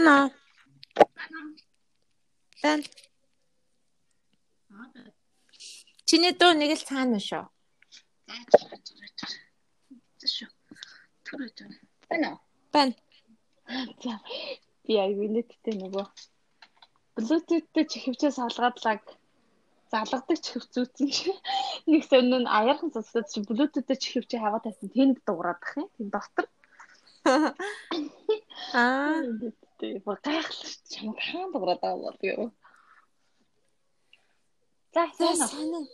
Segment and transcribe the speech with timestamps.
[0.00, 0.30] Байна уу?
[2.62, 2.84] Байна.
[6.08, 7.44] Чиний дуу нэг л цаана шүү.
[10.24, 10.48] шүү.
[11.28, 11.76] Түр өдөр.
[12.08, 12.40] Байна уу?
[12.72, 12.96] Байна.
[14.00, 14.16] За
[14.88, 16.06] би аягүй нэттэй нөгөө
[17.20, 19.04] Bluetooth-тэй чихвчээ салгаад лаг
[19.92, 21.36] залгадаг чихвч зүүцэн шиг
[21.92, 25.92] нэг сонин аяархан сонсоод чи Bluetooth-тэй чихвчээ хаваа тавьсан тэнд дуурайх юм.
[25.92, 26.46] Тэнд дотор.
[28.72, 29.20] Аа.
[29.80, 30.60] Тэгээ гайхал
[30.92, 32.52] чамд хаан дуурайд байгаа юу.
[34.92, 35.36] За сайн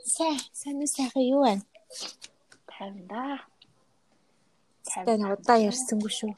[0.02, 1.54] сайн сайн сайхан юу вэ?
[2.66, 3.46] Тайванда.
[4.90, 6.32] Тань удаа ярьсангүй шүү.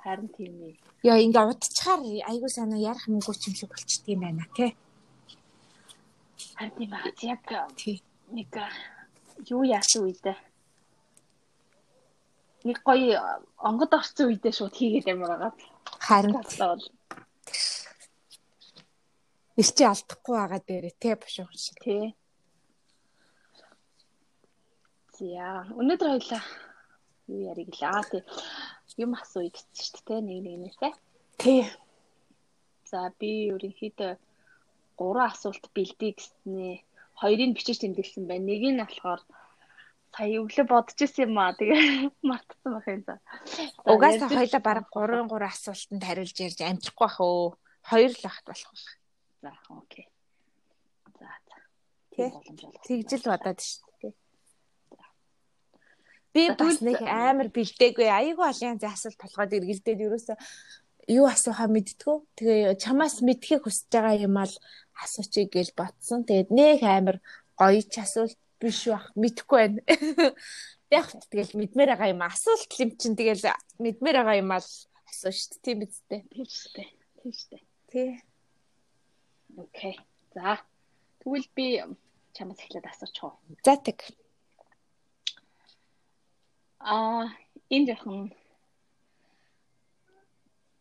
[0.00, 0.74] Харин тийм ээ.
[1.04, 2.00] Яа ингээ удчихаар
[2.32, 4.72] айгуу санаа ярах мөнгө ч юм шиг болчт юм байна тий.
[6.56, 7.44] Харин тийм аа яг
[7.76, 8.00] тий.
[8.32, 8.48] Нэг
[9.52, 10.36] юу яасан үедээ
[12.66, 13.18] нэг гоё
[13.68, 15.56] онгод орсон үедээ шууд хийгээд ямар байгаад
[16.06, 16.82] харин бол
[19.60, 22.04] их чи алдахгүй байгаа дээрээ тий бошоо шиг тий
[25.16, 26.44] За өнөөдөр хоёлаа
[27.32, 28.22] юу яриг л аа тий
[29.02, 30.92] юм асууя гэсэн шүү дээ нэг нэгнээсээ.
[31.40, 31.62] Тий.
[32.90, 34.12] За би ерөнхийдөө
[34.96, 36.74] гурван асуулт бэлдээ гэснээ
[37.20, 38.48] хоёрыг бичиж тэмдэглэсэн байна.
[38.48, 39.20] Нэг нь болохоор
[40.16, 41.52] сая өглөө бодож исэн юм аа.
[41.52, 43.20] Тэгээ мартсан байх юм за.
[43.84, 47.52] Угаасаа хоёлаа бараг 3 3 асуултанд хариулж ярьж амжихгүй бах өө.
[47.84, 48.92] Хоёр л ахт болох байх.
[49.44, 50.06] За окей.
[51.20, 51.56] За за.
[52.16, 52.84] Тийм боломж болох.
[52.88, 54.14] Тэгжил бодоод шүү дээ.
[56.32, 60.36] Би бас нэг амар бэлдээгүй айгүй олон янзын асуулт толгойд эргэлдээд ерөөсөө
[61.12, 62.16] юу асуухаа мэдтгүү.
[62.40, 64.54] Тэгээ чамаас мэдхийг хүсэж байгаа юм ал
[64.96, 66.24] асуучих гэж бодсон.
[66.24, 67.20] Тэгээд нэг амар
[67.54, 69.80] гоё ч асуулт биш бах мэдхгүй байна.
[70.96, 73.42] Яг тэгэл мэдмээр байгаа юм асуулт юм чинь тэгэл
[73.82, 74.68] мэдмээр байгаа юм ал
[75.10, 75.62] асуу шүү дээ.
[75.64, 76.22] Тийм биз дээ.
[76.30, 76.90] Тийм шүү дээ.
[77.20, 77.62] Тийм шүү дээ.
[77.90, 78.10] Тий.
[79.58, 79.94] Окей.
[80.34, 80.60] За.
[81.20, 81.66] Тэгвэл би
[82.36, 83.34] чамаас эхлээд асуучих уу?
[83.64, 83.98] За тэг.
[86.78, 87.26] Аа,
[87.70, 88.30] энэ жоохон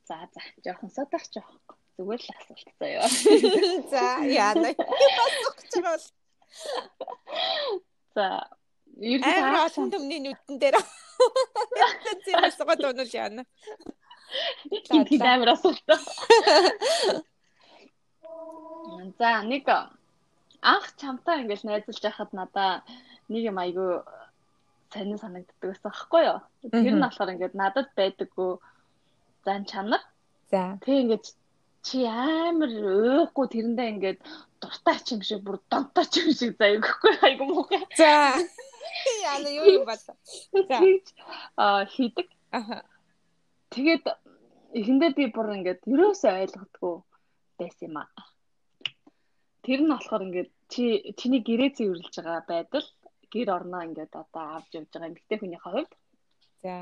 [0.05, 1.49] За за, жоохон содох жоох.
[1.97, 3.07] Зүгээр л асуулт заяа.
[3.91, 4.69] За, яана.
[5.25, 6.07] Асуух гэж байгаа бол.
[8.15, 8.25] За,
[8.99, 10.77] ерөнхийдөө олон төмний нүдэн дээр.
[12.25, 13.43] Зөв асуугаад унал яана.
[14.87, 15.83] Тийм амар асуулт.
[19.19, 22.71] За, нэг анх чамтай ингээл найзалж байхад надаа
[23.29, 24.01] нэг юм айгүй
[24.93, 26.39] сонин санагддаг байсан байхгүй юу.
[26.71, 28.51] Тэр нь болохоор ингээд надад байдаггүй
[29.45, 30.01] зан чанар.
[30.51, 30.77] За.
[30.81, 31.25] Тэг ингээд
[31.85, 34.19] чи амар уухгүй тэрэндээ ингээд
[34.61, 37.81] дуртай ч юм шиг бүр донтой ч юм шиг заяаггүй айгу муухай.
[37.99, 38.33] За.
[39.33, 40.01] Яна юу юм бол.
[40.69, 40.77] За.
[41.61, 42.27] Аа хийдэг.
[42.49, 42.81] Аха.
[43.69, 44.05] Тэгээд
[44.79, 46.95] эхэндээ би бүр ингээд юусоо ойлгодгүй
[47.61, 48.09] байсан юм аа.
[49.61, 52.87] Тэр нь болохоор ингээд чи чиний гэрээ цэвэрлж байгаа байдал
[53.33, 55.91] гэр орноо ингээд одоо авч явж байгаа эмэгтэй хүнийхээ хувьд.
[56.65, 56.73] За.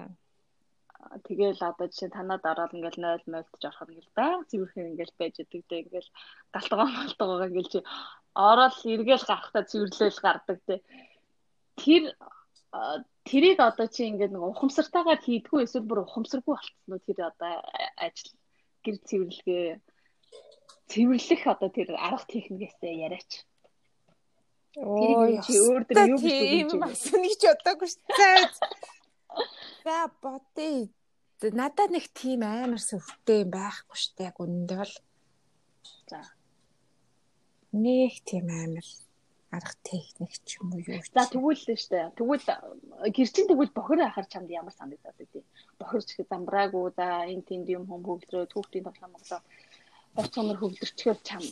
[1.27, 5.63] Тэгэл одоо жишээ танаад ороод ингээл 0 мөлтж ороход ингээл байнга цэвэрхэн ингээл байж идэг
[5.67, 6.09] дээ ингээл
[6.53, 7.79] галтгоо малтгоогоо ингээл чи
[8.35, 10.81] ороод эргээл гарахтаа цэвэрлэл гардаг дээ.
[11.79, 12.03] Тэр
[13.27, 17.53] тэрийг одоо чи ингээд нэг ухамсартайгаар хийдгүү эсвэл бүр ухамсаргүй болцсон уу тэр одоо
[18.05, 18.31] ажил
[18.83, 19.67] гэр цэвэрлэгээ
[20.91, 23.31] цэвэрлэх одоо тэр арга техникээсээ яриач.
[24.73, 29.02] Ой чи өөр дөр юу гэж юм асууж бодоогүй шүү дээ.
[29.83, 30.89] За бодъё.
[31.59, 34.27] Надад нэг тийм амар сүртэй юм байхгүй дээ.
[34.31, 34.95] Яг үнэндээ бол.
[36.09, 36.19] За.
[37.73, 38.87] Нэг тийм амар
[39.53, 41.03] арга техник ч юм уу юу.
[41.13, 42.15] За тэгвэл л дээ.
[42.17, 42.47] Тэгвэл
[43.15, 45.43] гэрчин тэгвэл бохор ахаар чамд ямар санагдаад байдیں۔
[45.79, 49.41] Бохорч их замбраагүй за энэ тэнд юм хүм хөвгдрөө түүхтийн тоглоом моглоо.
[50.15, 51.43] Гоц цомор хөвгдөрчгөө чам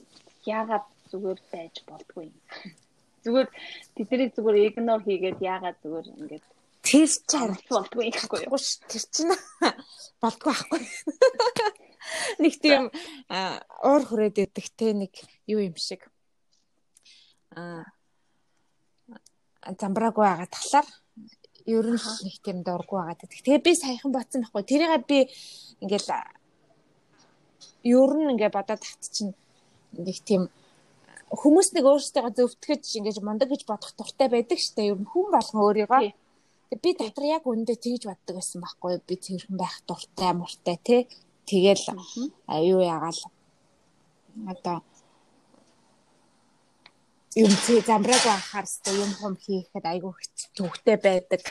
[0.48, 2.38] яагаад зүгээр байж болдгүй юм.
[3.24, 3.50] Зүгээр
[3.96, 6.46] тэднийг зүгээр игнор хийгээд яагаад зүгээр ингээд
[6.82, 8.58] тэр ч харах болдгүй байхгүй юу?
[8.90, 9.34] Тэр чинь
[10.24, 10.82] болдгүй байхгүй.
[12.44, 12.90] Нэг тийм
[13.86, 15.14] уур хүрээд идэх те нэг
[15.46, 16.10] юу юм шиг.
[17.54, 17.86] Аа
[19.62, 20.88] замбраагүй байгаа талаар
[21.66, 23.40] ер нь нэг тийм дурггүй байгаа гэдэг.
[23.46, 24.64] Тэгээ би саяхан бодсон байхгүй.
[24.66, 25.20] Тэрийг би
[25.84, 26.10] ингээл
[27.86, 29.34] ер нь ингээ бодоод тахт чинь
[29.94, 30.50] нэг тийм
[31.30, 34.92] хүмүүс нэг өөрсдөө зөвтгөж ингэж мундаг гэж бодох дуртай байдаг штэ.
[34.92, 36.12] Ер нь хүн болгон өөрийгөө.
[36.72, 39.04] Би дотор яг үндэ тэгж боддог байсан байхгүй.
[39.04, 41.02] Би тэрхэн байх дуртай муртай тий.
[41.44, 41.92] Тэгэл
[42.48, 43.22] аюу ягаал.
[44.48, 44.80] Одоо
[47.36, 50.14] юм чи замбраг анхаар хэвээр юм хом хийхэд айгүй
[50.56, 51.42] төвхтэй байдаг.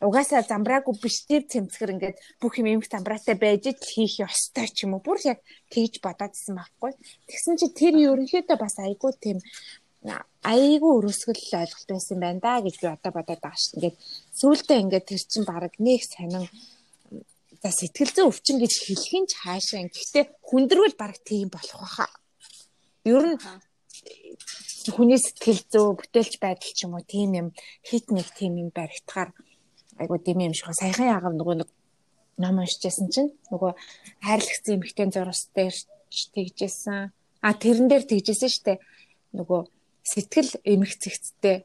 [0.00, 4.84] угаасаа замбраагүй биш тэр цэмцгэр ингээд бүх юм эмх замбраатай байж л хийх ёстой ч
[4.84, 5.02] юм уу.
[5.06, 5.38] Бүр яг
[5.72, 6.92] тэгж бодоодсэн байхгүй.
[7.28, 9.38] Тэгсэн чи тэр ерөнхийдөө бас айгүй тийм
[10.46, 13.74] айгүй өрөсгөл ойлголт байсан байна да гэж би одоо бодоод байгаа шүү.
[13.76, 13.96] Ингээд
[14.38, 16.46] сүүлдээ ингээд тэр чин баг нэг сонин
[17.62, 19.90] за сэтгэл зүйн өвчин гэж хэлэх нь ч хаашаа.
[19.90, 22.10] Гэхдээ хүндрүүл баг тийм болох байхаа.
[23.10, 23.38] Ер нь
[24.94, 27.48] хүний сэтгэл зүй бүтээлч байдал ч юм уу тийм юм
[27.82, 29.34] хит нэг тийм юм баригдахаар
[29.98, 31.70] айгуу дэм юм шиг саяхан яагав нөгөө нэг
[32.38, 33.72] ном уншижсэн чинь нөгөө
[34.22, 35.74] хайрлагцсан эмэгтэй зурс дээр
[36.34, 37.10] тэгжсэн.
[37.42, 38.78] А тэрэн дээр тэгжсэн штэ
[39.34, 39.60] нөгөө
[40.10, 41.56] сэтгэл эмх цэгцтэй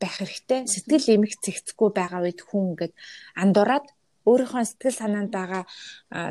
[0.00, 0.60] байх хэрэгтэй.
[0.64, 2.94] Сэтгэл эмх цэгцгүй байгаа үед хүн ингээд
[3.36, 3.86] андуураад
[4.24, 5.62] өөрийнхөө сэтгэл санаанд байгаа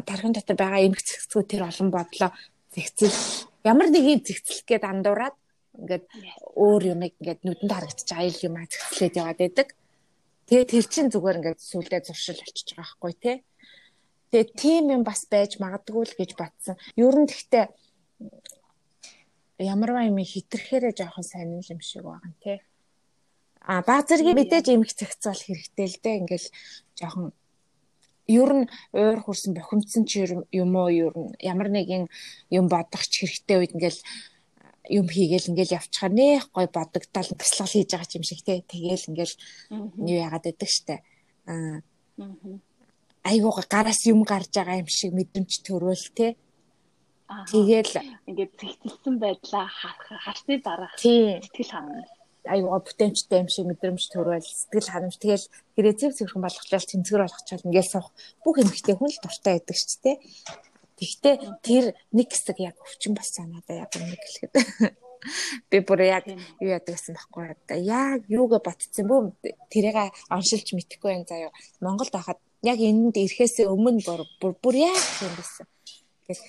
[0.08, 2.32] тархин дотор байгаа эмх цэгцгүй тэр олон бодлоо
[2.74, 3.18] зэгцэл
[3.64, 5.36] ямар нэгэн зэгцэлх гээд андуураад
[5.80, 6.06] ингээд
[6.60, 9.68] өөр юмыг ингээд нүдэнд харагдчих аял юм а зэгцлээд яваад байдаг.
[10.46, 13.38] Тэгээ тэр чин зүгээр ингээд сүулдэ зуршил болчихж байгаа байхгүй тий.
[14.30, 16.76] Тэгээ тийм юм бас байж магадгүй л гэж батсан.
[17.00, 17.66] Ер нь гэхдээ
[19.60, 22.60] ямарваа юм хитрхээрээ жоохон сайн юм шиг байгаа юм тий.
[23.62, 26.20] А баг зэргийн мэдээж эмх цэгцэл хэрэгтэй л дээ.
[26.22, 26.48] Ингээл
[27.00, 27.34] жоохон
[28.28, 32.06] ер нь уур хурсан бохимдсан ч юм уу ер нь ямар нэгэн
[32.52, 34.02] юм бодох ч хэрэгтэй үед ингээл
[34.90, 39.36] юм хийгээл ингээл явчихаар нэх гой бодогдол туслал хийж байгаа юм шиг те тэгээл ингээл
[40.10, 40.96] юу яагаад байдаг штэ?
[41.50, 41.82] Аа
[43.26, 46.38] айгууга гараас юм гарч байгаа юм шиг мэдрэмж төрөөл те
[47.26, 47.94] тэгээл
[48.30, 49.66] ингээд зэгцэлсэн байдлаа
[50.26, 52.06] харсны дараах сэтгэл ханаа
[52.46, 55.46] аюугаа бүтээмжтэй юм шиг мэдрэмж төрөөл сэтгэл ханамж тэгэл
[55.76, 58.08] гэрээцэг цэвэрхэн болгочлал тэнцгэр болгочвол ингээл суух
[58.46, 60.18] бүх эмхтэй хүн л дуртай байдаг ч тийм
[60.96, 61.86] Тэгтээ тэр
[62.16, 64.54] нэг хэсэг яг өвчин бас санаадаа яг нэг хэлэхэд.
[65.70, 66.24] Би бүр яг
[66.64, 69.36] юу яадаг гэсэн байхгүй одоо яг юугаа ботцсон бөө
[69.68, 71.52] тэрийг оншилж мэдэхгүй юм заяа.
[71.84, 74.08] Монголд байхад яг энэнд ирэхээс өмнө
[74.40, 75.68] бүр бүр яг юм байсан.
[76.32, 76.44] Тэгэл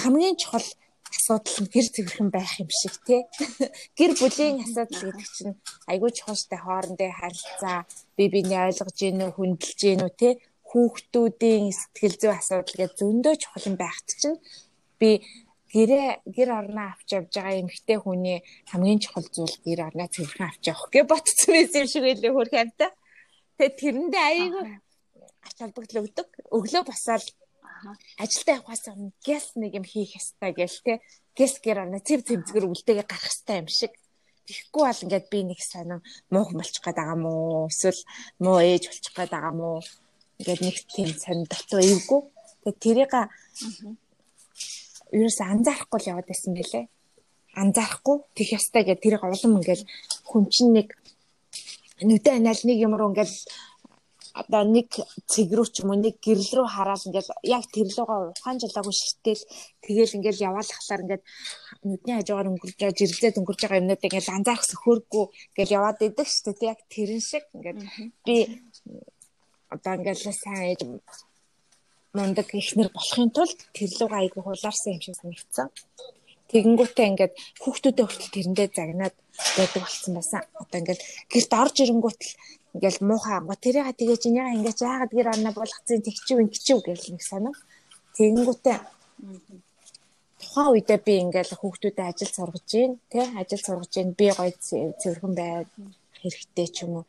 [0.00, 0.66] хамгийн чухал
[1.14, 3.22] асуудал нь гэр зэвэрхэн байх юм шиг тий.
[3.98, 5.54] Гэр бүлийн асуудал гэдэг чинь
[5.90, 7.86] айгүй чухалтай хоорондын харилцаа,
[8.16, 10.34] бие биений ойлгож гин үү, хүндэлж гин үү тий
[10.74, 14.42] хүүхдүүдийн сэтгэл зүй асуудал гэж зөндөө чухал юм байхт чинь
[14.98, 15.22] би
[15.70, 18.38] гэрээ гэр орноо авч явж байгаа эмэгтэй хүний
[18.74, 22.86] хамгийн чухал зүйл гэр орноо цэвэрхэн авч явах гэж ботцсон юм шиг байлээ хөрх амта.
[23.54, 24.64] Тэгээ тэрэндээ аягүй
[25.46, 26.28] ач холбогдол өгдөг.
[26.50, 27.26] Өглөө босоод
[28.18, 31.00] ажилдаа явахаас өмнө гэс нэг юм хийх ёстой гэл те.
[31.38, 33.92] Гэс гэр орноо цэв цэвзгэр үлдээгээ гарах ёстой юм шиг.
[34.44, 37.32] Тэгэхгүй бол ингээд би нэг сонин муухан болчих гээд байгаа мó
[37.72, 38.00] эсвэл
[38.44, 39.80] муу ээж болчих гээд байгаа мó
[40.38, 42.20] ингээд нэг тийм сонь дотоо эвгүй.
[42.62, 43.12] Тэгээ тэрийг
[45.14, 46.84] ерөөс анзаарахгүй л яваад байсан байлээ.
[47.54, 49.84] Анзаарахгүй тех ястай гэдэг тэрийг улам ингээл
[50.28, 50.88] хүн чинь нэг
[52.02, 53.34] нүдэ анаал нэг юм руу ингээл
[54.34, 54.90] одоо нэг
[55.30, 58.94] цэг рүү ч юм уу нэг гэрэл рүү хараад ингээл яг тэр лугаа ухаан жилаагүй
[58.94, 59.42] шигтэл
[59.86, 61.24] тэгэл ингээл яваалахлаар ингээд
[61.86, 66.54] нүдний хажуугаар өнгөрж байгаа жирлээд өнгөрж байгаа юмнууд ингээл анзаарах сөхөөргүй ингээл яваад идэг шүү
[66.58, 67.78] дээ яг тэрэн шиг ингээд
[68.26, 68.36] би
[69.74, 70.80] одоо ингээд сайн ээж
[72.14, 75.68] мундаг ихнэр болохын тулд тэр лугаа айгүй хулаарсан юм шиг санагдсан.
[76.50, 79.14] Тэгэнгүүтээ ингээд хүүхдүүдээ хүртэл тэрэндээ загнаад
[79.58, 80.42] байдаг болсон байсан.
[80.62, 81.02] Одоо ингээд
[81.32, 82.32] гэрт орж ирэнгүүт л
[82.74, 87.22] ингээд муухай ангу тэрийг тэгээ чинийга ингээд яагаад гэр орно болгоцсон тэгчив ингэчив гэж нэг
[87.22, 87.54] санаа.
[88.18, 88.78] Тэгэнгүүтээ
[90.42, 94.52] тухайн үедээ би ингээд хүүхдүүдэд ажил сургаж гин тий ажил сургаж гин би гоё
[95.00, 95.52] цэвэрхэн бай
[96.18, 97.06] хэрэгтэй ч юм уу.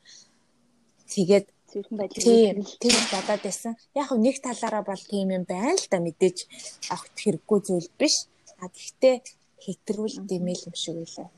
[1.11, 3.73] Тэгээд цэвэрхэн байдлыг тийм тийм бодоод байсан.
[4.01, 6.37] Яг нь нэг талаараа бол тийм юм байна л да мэдээж
[6.93, 8.15] авах хэрэггүй зүйл биш.
[8.61, 9.15] А гэхдээ
[9.65, 11.29] хэтрүүл дэмэл юм шиг үлээ.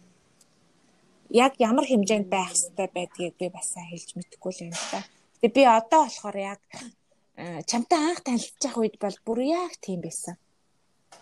[1.29, 5.03] Яг ямар хэмжээнд байх хэрэгтэй байдгийг би бас хэлж мэдэхгүй л юм да.
[5.41, 6.61] Тэгээ би одоо болохоор яг
[7.35, 10.39] э, чамтай анх танилцчих үед бол бүр яг тийм байсан.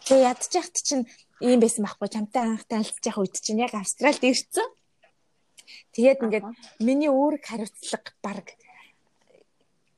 [0.06, 1.10] Тэгээ ядчихт чинь
[1.42, 4.70] ийм байсан байхгүй чамтай анх танилцчих үед чинь яг Австралид ирсэн.
[5.98, 6.46] Тэгээд ингээд
[6.80, 8.54] миний үүрэг хариуцлага баг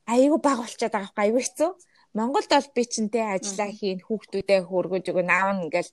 [0.07, 1.71] айгүй баг болчиход байгаа байхгүй айгүй хэцүү.
[2.17, 5.91] Монголд бол би чинь те ажиллаа хийн хүүхдүүдээ хөргөж өгөө наавн ингээл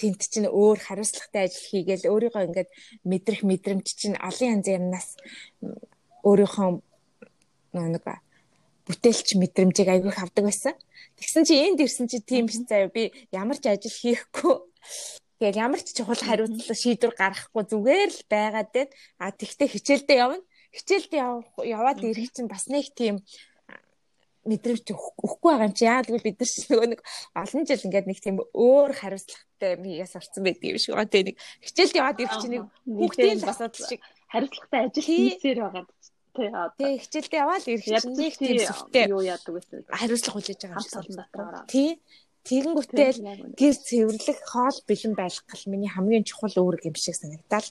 [0.00, 2.70] тент чинь өөр хариуцлагатай ажил хийгээл өөрийгөө ингээд
[3.08, 5.08] мэдрэх мэдрэмж чинь олон янзын юмнаас
[6.28, 6.68] өөрийнхөө
[7.72, 8.04] нэг
[8.90, 10.74] бүтээлч мэдрэмжийг айгүй авдаг байсан.
[11.18, 14.56] Тэгсэн чи энд ирсэн чи тийм биш заяа би ямар ч ажил хийхгүй.
[15.38, 18.92] Тэгэл ямар ч чухал хариуцлага шийдвэр гаргахгүй зүгээр л байгаад байна.
[19.22, 20.42] А тэгтээ хичээлдээ явна.
[20.74, 23.22] Хичээлд яваад ирэх чинь бас нэг тийм
[24.48, 27.00] мэдрэмж өгөхгүй байгаа юм чи яа гэвэл бид нар чинь нөгөө нэг
[27.36, 31.36] олон жил ингээд нэг тийм өөр хариуцлагатай мийгээс орсон байдаг юм шиг байгаа тийм нэг
[31.60, 34.00] хичээлд яваад ирэх чинь нэг хүүхдийн асуудал шиг
[34.32, 35.84] хариуцлагатай ажил хийсээр байгаа.
[36.78, 39.84] Тэгээ хичээлдээ яваал ирэх чинь нэг тийм сүртэй юу яадаг гэсэн.
[39.92, 41.66] Хариуцлага хүлээж байгаа юм шиг байна.
[41.68, 41.90] Тий.
[42.40, 43.20] Тэгэнгүүтэл
[43.60, 47.68] гэр цэвэрлэх хоол бэлэн байх гал миний хамгийн чухал үүрэг юм шиг санагдал.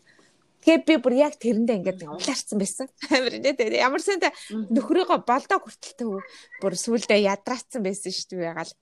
[0.59, 2.87] Тэгээ би бүр яг тэрэндээ ингээд улаарсан байсан.
[3.15, 6.19] Амар нэ ямар сэнт нөхрөөгөө болдоо хүртэл
[6.59, 8.73] бүр сүулдэ ядраацсан байсан шүү дээ ягаал.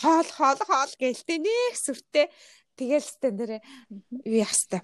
[0.00, 2.26] Хоол хоол хоол гэлтэй нэг сүртэй.
[2.80, 3.60] Тэгэл стен дээр
[4.24, 4.80] юу хэвээр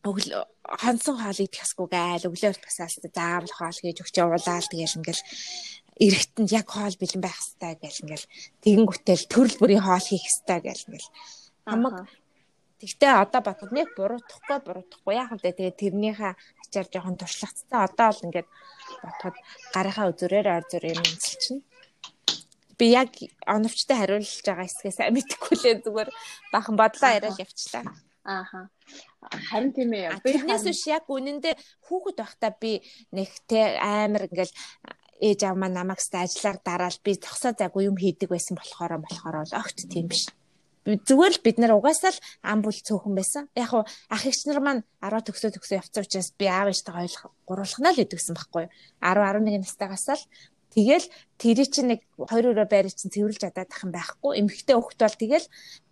[0.00, 0.42] өглөө
[0.80, 5.22] хонсон хоол идэх хэсгүү гайл өглөөр тасаас заавал хоол хийж өгч явуулаад тэгэл ингээл
[6.00, 8.26] эрэхтэнд яг хоол бэлэн байх хэвээр гэл ингээл.
[8.64, 11.10] Тэгэн гүтэл төрөл бүрийн хоол хийх хэвээр гэл ингээл.
[11.68, 12.08] Хамаг
[12.80, 16.32] Тэгтээ одоо бодоход нэг буруутахгүй буруутахгүй яах вэ тэгээ тэрнийхээ
[16.64, 18.48] ачаар жоохон туршлагацтай одоо бол ингээд
[19.04, 19.36] бодоход
[19.74, 21.58] гарынхаа үзүүрээр ор зүр юм үнсэлчин
[22.80, 23.12] би яг
[23.44, 26.10] оновчтой хариулж байгаа хэсгээ сайн мэдэхгүй лээ зүгээр
[26.48, 27.84] бахан бодлоо яриад явчлаа.
[28.24, 28.72] Ааха.
[29.52, 30.16] Харин тийм ээ.
[30.24, 32.80] Тэрнээс биш яг үнэндээ хүүхэд байхдаа би
[33.12, 34.56] нэг те амар ингээл
[35.20, 39.36] ээж аав маань намайг ста ажиллаар дараал би зогсоо зайгүй юм хийдэг байсан болохоор болохоор
[39.44, 40.32] бол огт тийм биш.
[40.88, 43.44] Зүгээр л бид нар угаасаа л ам бүл цөөхөн байсан.
[43.52, 47.34] Яг уу ах эгч нар маань 10 төгсөө төгсөө явцсан учраас би аав ээжтэйгээ ойлгох
[47.44, 48.72] гурвуулхнаа л идэвсэн байхгүй юу.
[49.04, 50.24] 10 11 настайгаас л
[50.70, 51.02] Тэгэл
[51.34, 54.38] тэрий чинь нэг хоёр өрөө байрыг чинь цэвэрлж чадаад ах юм байхгүй.
[54.38, 55.46] Эмхтэй хөхт бол тэгэл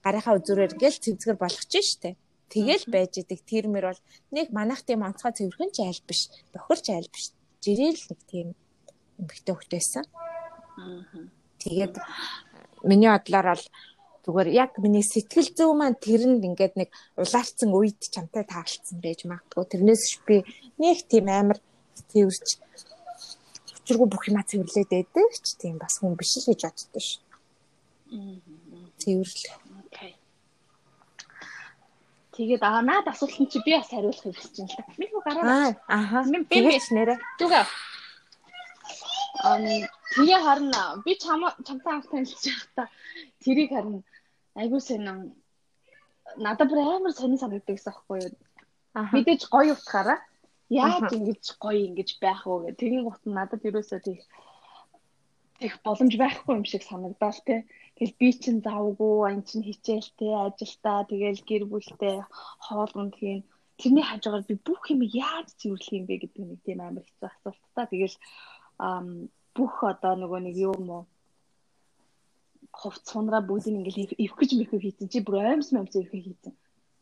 [0.07, 2.15] гарынхаа үзүүрээр ингээл цэвцгэр болгож штэ.
[2.47, 6.31] Тэгэл байж идэг тэрмэр бол нэг манайх тийм онцгой цэвэрхэн ч айл биш.
[6.55, 7.35] Бохирч айл биш.
[7.59, 8.49] Жирэл нэг тийм
[9.19, 10.05] эмхтэй хөхт байсан.
[11.59, 11.99] Тэгээд
[12.87, 13.65] миний бодлоор бол
[14.29, 19.65] зүгээр яг миний сэтгэл зүй маань тэрэнд ингээд нэг улаарцсан үед чамтай таалцсан байж магадгүй.
[19.73, 20.45] Тэрнээс би
[20.77, 21.57] нэг тийм амар
[22.13, 22.61] цэвэрч
[23.89, 27.25] учиргүй бүх юмаа цэвэрлээд байдаг ч тийм бас хүн биш л гэж боддоо шүү.
[29.01, 29.57] Цэвэрлэх.
[29.89, 30.13] Окей.
[32.37, 34.85] Тэгээд аа наад асуулт нь чи би бас хариулах юм гэж байна л да.
[35.01, 35.73] Минь гараа.
[35.89, 36.21] Аа.
[36.53, 37.17] Би биш нэрэ.
[37.41, 37.65] Түгэ.
[39.41, 39.65] Ам
[40.13, 42.87] тэгээ харна би чам чамтай анх танилцж байхдаа
[43.41, 44.05] тэрийг харна
[44.61, 45.19] айгуу сонин
[46.37, 48.35] надад бүр амар сонин санагддаг гэсэн аахгүй юу.
[49.15, 50.19] Мэдээж гоё утгаараа.
[50.69, 52.79] Яаж ингэж гоё ингэж байх вэ гэх.
[52.81, 54.21] Тэрийн гут надад ерөөсөө тийх
[55.59, 57.65] тех боломж байхгүй юм шиг санагдал те.
[57.97, 62.17] Тэгэл би чин завгүй ан чин хичээлтэй ажилтаа тэгэл гэр бүлтэй
[62.67, 63.43] хоолунд хийн.
[63.81, 67.63] Тэрний хажуугаар би бүх юм яаж цэвэрлэх юм бэ гэдэг нэг тийм амар хэцүү асуулт
[67.75, 67.91] та.
[67.91, 68.17] Тэгэл
[69.57, 71.03] бүх одоо нөгөө нэг юм уу
[72.79, 75.11] хувц сунраа бүгдийг ингээл ивх гэж мэхүү хийцэн.
[75.11, 76.55] Чи бүр аимс мэмс ивхээ хийцэн.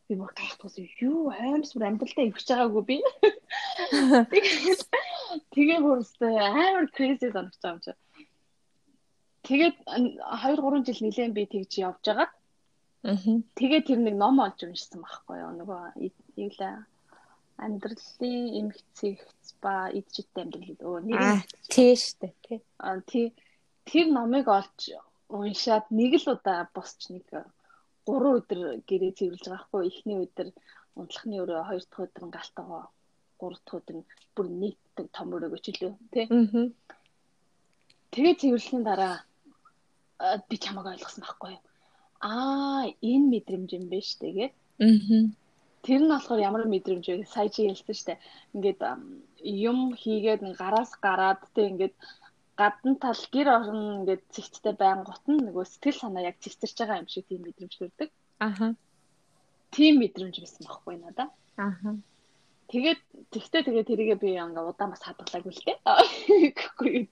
[0.08, 2.96] Би бүр гайхтгаас юу аимс бүр амьдралдаа ивч байгаагүй би.
[4.32, 4.80] Тэгээд
[5.52, 7.92] тэгээ бүрстэй амар crazy санагч байгаа юм чи.
[9.44, 12.32] Тэгээд 2 3 жил нилээн би тэгж явж байгаад
[13.54, 15.52] тэгээ тэр нэг ном олж уншсан байхгүй юу?
[15.60, 15.82] Нөгөө
[16.40, 16.74] юу лээ
[17.62, 20.80] амьдралын эмгцэгц ба иджиттэй амьдрал.
[20.82, 22.58] Өө нэр тийштэй тий.
[22.80, 23.30] А тий.
[23.86, 24.96] Тэр номыг олж
[25.28, 27.26] уншаад нэг л удаа босч нэг
[28.06, 30.48] 3 өдөр гэрээ цэвэрлж байгаа хгүй эхний өдөр
[30.94, 32.82] унтлахны өрөө хоёр дахь өдөр нь галтагаа
[33.40, 36.26] гурав дахь өдөр нь бүр нийтдэг том өрөөгөө ч илүү тий.
[38.12, 39.14] Тэгээ цэвэрлэхийн дараа
[40.48, 41.62] би чамайг ойлгосон байхгүй юу?
[42.22, 44.54] Аа энэ мэдрэмж юм биш тэгээд.
[45.84, 47.26] Тэр нь болохоор ямар мэдрэмж вэ?
[47.34, 48.22] Сая чи хэлсэн шүү дээ.
[48.54, 48.80] Ингээд
[49.42, 51.94] юм хийгээд гараас гараад тий ингээд
[52.56, 57.08] гадна тал гэр орон ингээд цэгцтэй байн готн нөгөө сэтгэл санаа яг цэгцэрч байгаа юм
[57.12, 58.10] шиг тийм мэдрэмж төрдөг.
[58.40, 58.74] Аха.
[59.76, 61.28] Тийм мэдрэмж байсан байхгүй надаа.
[61.56, 61.90] Аха.
[62.66, 65.78] Тэгээд тэгтээ тэгээ тэрийгээ би ингээ удаан бас хадгалаагүй л дээ.
[66.58, 67.06] Гэхгүй юу.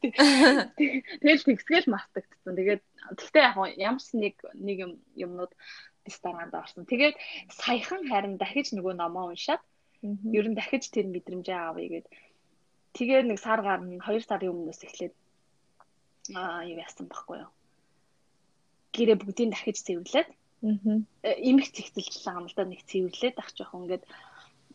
[1.22, 2.58] Тэгэл тэгсгээл мартагдсан.
[2.58, 2.82] Тэгээд
[3.20, 5.52] тэгтээ яг ямар ч нэг нэг юм юмнууд
[6.02, 6.88] дистарганд орсон.
[6.90, 7.14] Тэгээд
[7.54, 9.62] саяхан харин дахиж нөгөө номоо уншаад
[10.04, 12.06] ер нь дахиж тэр мэдрэмжээ авъя гэд
[12.98, 15.14] тэгээ нэг сар гарна 2 сарын өмнөөс эхлээд
[16.32, 17.52] аа юу яасан баггүй юу.
[18.96, 20.28] Гэрээ бүгдийг дахиж цэвэрлээд
[20.64, 24.04] аа имэх цэгцэлж байгаа юм л да нэг цэвэрлээд ах жоох ингээд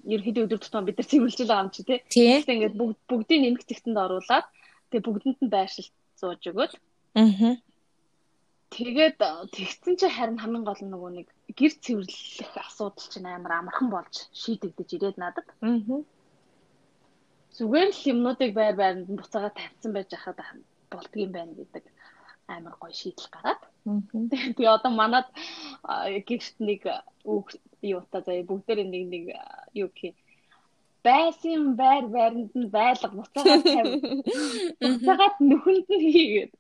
[0.06, 2.00] ерөнхийдөө өдөр тутмаа бид нар цэвэрлж байгаа юм чи тий.
[2.14, 4.46] Тэгэхдээ ингээд бүгд бүгдийг нэмэх цэгтэнд оруулаад
[4.94, 5.90] тэгээ бүгдэнд нь байршил
[6.20, 6.74] зууж өгöd.
[7.18, 7.58] Аа.
[8.70, 9.18] Тэгээд
[9.50, 11.28] тэгсэн чи харин хамгийн гол нь нөгөө нэг
[11.58, 15.48] гэр цэвэрлэх асуудал чинь амар амархан болж шийдэгдэж ирээд надад.
[15.66, 16.06] Аа.
[17.58, 20.38] Зүгээр л юмнуудыг байр байранд нь буцаага тавьсан байж хахад
[20.94, 21.84] болдгийм байна гэдэг
[22.50, 23.62] амар гоё шийдэл гараад.
[23.86, 25.28] Тэгээ одоо манад
[26.28, 26.82] гэрт нэг
[27.24, 27.46] үг
[27.82, 29.24] юу та заяа бүгдээр нэг нэг
[29.74, 30.18] юу гэх
[31.04, 33.94] байсан байр байранд нь байлга буцаагаад тавь.
[34.84, 36.54] Буцаагаад нөхөнд нь хийгээд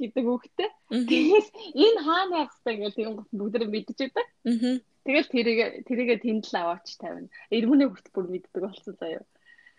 [0.00, 0.70] гэдэг үгтэй.
[0.90, 1.48] Тэгээс
[1.84, 4.26] энэ хаана байх вэ гэх тийм бүгдээр мэдчихэдэг.
[5.06, 7.30] Тэгэл тэрийг тэрийгэ тэндл аваач тавина.
[7.54, 9.22] Эргүүний хүртэл бүр мэддэг болсон заяа.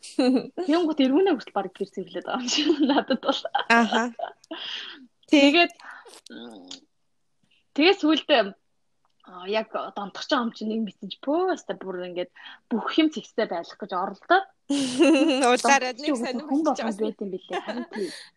[0.68, 3.42] Тэнгүүт эргүүнээ хүртэл баг гэр цэвэрлээд байгаа юм шиг надад бол.
[3.70, 4.04] Аха.
[5.32, 5.74] Тэгээд
[7.76, 8.56] тэгээд сүулдэ
[9.52, 12.32] яг донтох ч юм чинь нэг чи пөөста бүр ингээд
[12.72, 14.46] бүх юм зэгстэй байх гэж оролдоод
[15.52, 17.60] уулаараа нэг болох байт юм билээ.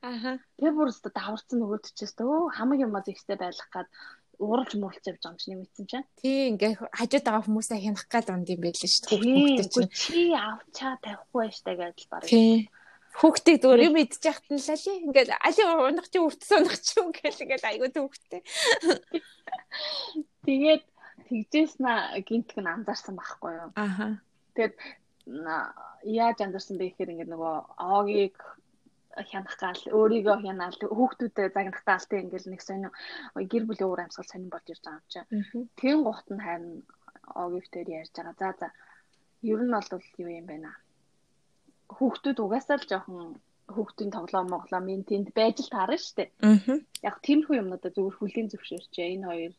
[0.02, 0.38] Аха.
[0.58, 3.86] Тэр бүр өстө даварцсан нөгөөдчээс өө хамаг юм зэгстэй байх гад
[4.40, 6.06] ууралж муулж явж байгаа юм чинь мэдсэн чинь.
[6.16, 9.20] Тий ингээ хажууд байгаа хүмүүсээ хянах гад унд юм байл шүү дээ.
[9.20, 9.92] Хүүхдээ чинь.
[9.92, 12.72] чи авчаа тавихгүй байж таа гэж баг тий.
[13.20, 17.42] Хүүхдээ зүгээр юм идчих хат нь лали ингээл али унах чи үртс унах чи ингээл
[17.44, 18.40] ингээл айгуу түүхтэй
[20.46, 20.82] Тэгээд
[21.28, 21.92] тэгжээснэ
[22.26, 23.70] гинтг нь анзаарсан байхгүй юу.
[23.76, 24.18] Аха.
[24.56, 24.74] Тэгээд
[26.06, 28.38] яаж анзаарсан бэ гэхээр ингээд нөгөө оогийг
[29.30, 32.92] хянах гал өөрийгөө хянаал хүүхдүүдэд загнах гал тэг ингээл нэг сонин
[33.34, 35.28] гэр бүлийн уур амьсгал сонин болж ирж байгаа юм чинь.
[35.80, 36.82] Тэн гут нь харин
[37.34, 38.34] оогийг тэр ярьж байгаа.
[38.38, 38.68] За за
[39.42, 40.76] ер нь бол юу юм бэ наа.
[41.96, 43.40] Хүүхдүүд угаасаа л жоохон
[43.74, 46.28] хүүхдийн тоглоом моглоом энэ тэнд байж л таарна дээ.
[47.08, 49.14] Яг тиймэрхүү юмнуудаа зөвхөн хүлийн зөвшөөрчээ.
[49.14, 49.52] Энэ хоёр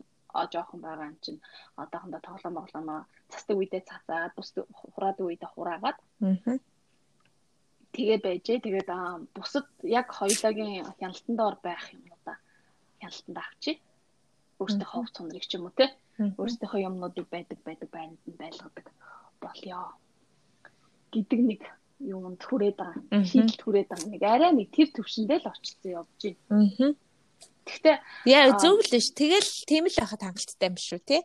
[0.53, 1.39] жоохон байгаа юм чинь
[1.75, 2.99] одоохондоо тоглоом боглоомоо
[3.31, 4.49] цасдаг үедээ цацаад бус
[4.95, 5.97] хураад үедээ хураагаад
[7.95, 8.59] тэгээд байжээ.
[8.65, 8.89] Тэгээд
[9.35, 12.37] бусад яг хоёулагийн хяналтан доор байх юмнуудаа
[12.99, 13.71] хяналтанд авчи.
[14.59, 15.91] Өөртөө хов цонрыг ч юм уу те.
[16.19, 18.87] Өөртөөхөө юмнуудыг байдаг байдаг байнд нь байлгадаг
[19.43, 19.97] болёо
[21.13, 21.61] гэдэг нэг
[21.99, 23.23] юмд хүрээд байгаа.
[23.25, 24.09] Хийлд хүрээд байгаа.
[24.13, 26.71] Нэг арай нэг тэр төвшөндөө л очсон явж байна.
[26.79, 26.93] Аа
[27.65, 29.13] Гэхдээ яа зөв л ш.
[29.13, 31.21] Тэгэл тийм л байхад хангалттай юм шүү те.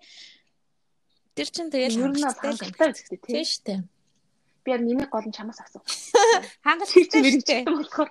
[1.32, 2.60] Тэр чин тэгэл хангалттай л
[3.24, 3.80] тийм шүү дээ.
[4.66, 5.82] Би яа миний гол нь чамаас асуу.
[6.66, 8.10] Хангалттай мэрэгчтэй болохоор.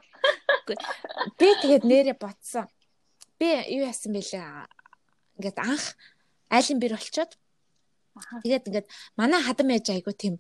[1.36, 2.72] Би тэгээд нэрээ ботсон.
[3.36, 4.72] Би юу яасан бэлээ.
[5.36, 6.00] Ингээд анх
[6.48, 7.36] айлын бэр болчоод
[8.16, 8.88] Тэгээд ингээд
[9.20, 10.40] манай хадам ээж айгу тийм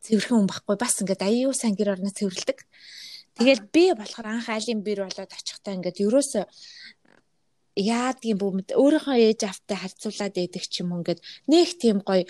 [0.00, 2.58] цэвэрхэн хүн байхгүй бас ингээд аюу сан гэр орно цэвэрлдэг.
[3.36, 6.44] Тэгэл би болохоор анх айлын бэр болоод очихтаа ингээд ерөөсөө
[7.76, 12.24] яадгийн бүүмэд өөрийнхөө ээж автаа харьцуулаад идэх ч юм уу ингээд нэг тийм гоё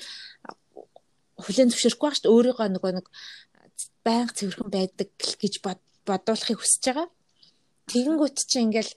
[1.42, 2.34] хүлэн зөвшөөрөхгүй байх шүү дээ.
[2.34, 3.06] Өөрийгөө нөгөө нэг
[4.06, 5.54] байнга цэвэрхэн байдаг гэж
[6.06, 7.08] бодуулахыг хүсэж байгаа.
[7.90, 8.92] Тэгэнгүүт чи ингээл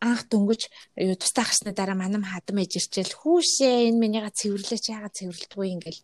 [0.00, 0.62] анх дөнгөж
[0.96, 5.66] юу тустай хасны дараа манам хадам ээж ирчээл хүүшээ энэ минийга цэвэрлээч яагаад цэвэрлдэггүй?
[5.74, 6.00] ингээл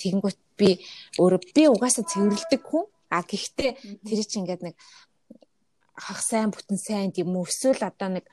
[0.00, 0.68] тэгэнгүүт би
[1.16, 2.84] өөрөө би угаасаа цэвэрлдэг хүн.
[3.10, 3.70] А гэхдээ
[4.06, 4.76] тэр чинь ингээд нэг
[5.96, 7.48] хах сайн бүтэн сайн юм уу?
[7.48, 8.28] Эсвэл одоо нэг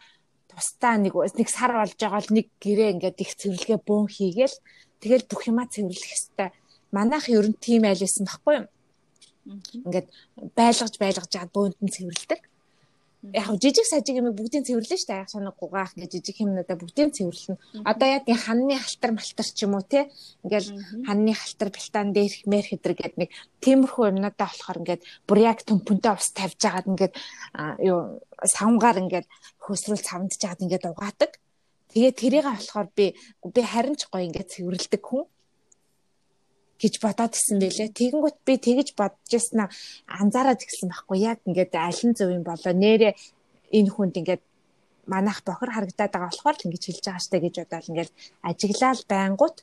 [0.51, 4.55] тусдаа нэг нэг сар болж байгаа л нэг гэрээ ингээд их цэвэрлэгээ бөөн хийгээл
[5.01, 6.53] тэгэл бүх юмаа цэвэрлэх хэвээр
[6.95, 8.67] манайх ер нь тийм айлсан баггүй юм.
[9.85, 10.07] Ингээд
[10.57, 12.41] байлгаж байлгаж жаад бөөнд нь цэвэрлдэг
[13.33, 15.21] яг жижиг сажиг юм бүгдийг цэвэрлэн шүү дээ.
[15.25, 17.57] Яг санаггүйгаах ингээ жижиг юмнуудаа бүгдийг цэвэрлэнэ.
[17.83, 20.07] Одоо яг энэ ханны халтар малтар ч юм уу те.
[20.45, 20.69] Ингээл
[21.07, 23.29] ханны халтар бэлтаан дээрх мэр хэдэр гэд нэг
[23.65, 27.13] тиймэрхүү юмнуудаа болохоор ингээд бүр яг төмпөнтэй ус тавьж агаад ингээд
[27.89, 29.27] юу савнгаар ингээд
[29.65, 31.31] хөөсрүүл цавдж агаад ингээд угаадаг.
[31.91, 33.15] Тэгээ тэрийг болохоор би
[33.53, 35.25] би харин ч гоё ингээд цэвэрлдэг хүн
[36.77, 37.89] гэж бодоод исэн байлээ.
[37.89, 39.67] Тэгэнгүүт би тэгэж бодож яснаа
[40.05, 43.17] анзаараад ирсэн байхгүй яг ингээд аль нь зөв юм болоо нэрэ
[43.73, 44.43] энэ хүнд ингээд
[45.09, 48.11] манайх бохор харагдаад байгаа болохоор л ингэж хэлж байгаа штэ гэж бодоод ингээд
[48.45, 49.55] ажиглал байнгут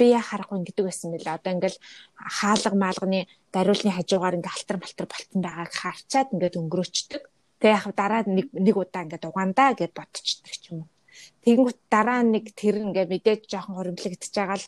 [0.00, 1.36] би яа харахгүй ингэдэг байсан мэлээ.
[1.36, 1.78] Одоо ингээл
[2.16, 3.20] хаалга маалганы
[3.52, 7.22] дариулны хажуугаар ингээ алтар малтар болтон байгааг харчаад ингээд өнгөрөөчдөг.
[7.60, 10.88] Тэгээ яг дараа нэг нэг удаа ингээд угаандаа гэд бодчихдаг ч юм уу.
[11.44, 14.66] Тэгэнгүүт дараа нэг тэр ингээ мэдээж жоохон хоримтлагдчихж байгаа л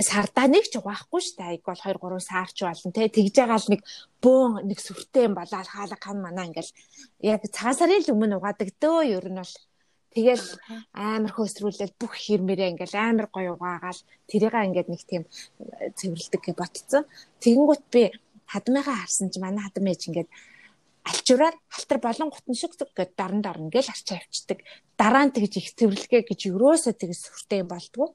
[0.00, 1.50] сардаа нэг ч угаахгүй шүү дээ.
[1.58, 3.10] Айг бол 2 3 сар ч болно те.
[3.10, 3.82] Тэгж байгаа л нэг
[4.22, 6.72] бөөн нэг сүртэй юм болоо хаалга хан манаа ингээл
[7.20, 9.54] яг цагаан сарын л өмнө угаадаг дөө ер нь бол
[10.08, 10.46] Тэгэл
[10.96, 15.22] амар хөөсрүүлэл бүх хэрмэрээ ингээл амар гоё угаагаал тэрийгээ ингээд нэг тийм
[15.98, 17.04] цэвэрлдэг гэж ботцсон.
[17.44, 18.02] Тэгэнгүүт би
[18.48, 20.28] хадмыгаа харсан чи манай хадам ээж ингээд
[21.04, 24.58] алчураар халтар болон гутан шиг гээд даран дарна гэж арчаа авчдаг.
[24.96, 28.14] Дараа нь тэгж их цэвэрлэгээ гэж өрөөсөө тэгж сүртэй юм болдгоо.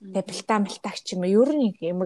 [0.00, 2.00] Тэгээ бэлтаа мэлтаач юм ер нь юм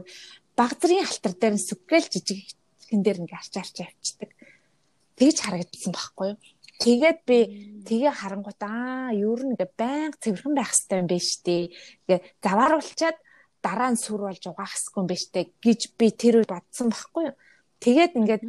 [0.59, 4.31] багзрын халтар дээр нь сүггээл жижиг хэн дээр ингээ арч арч авчдаг.
[5.18, 6.38] Тэгж харагдсан байхгүй юу?
[6.78, 7.38] Тэгээд би
[7.87, 11.57] тгээ харангуут аа ер нь ингээ байнга цэвэрхэн байх хэрэгтэй юм байна штэ.
[12.07, 13.18] Ингээ завааруулчаад
[13.66, 17.22] дараа нь сүр болж угаах хэсгүй юм байна штэ гэж би тэр үед бодсон байхгүй
[17.28, 17.37] юу?
[17.83, 18.42] Тэгээд ингээд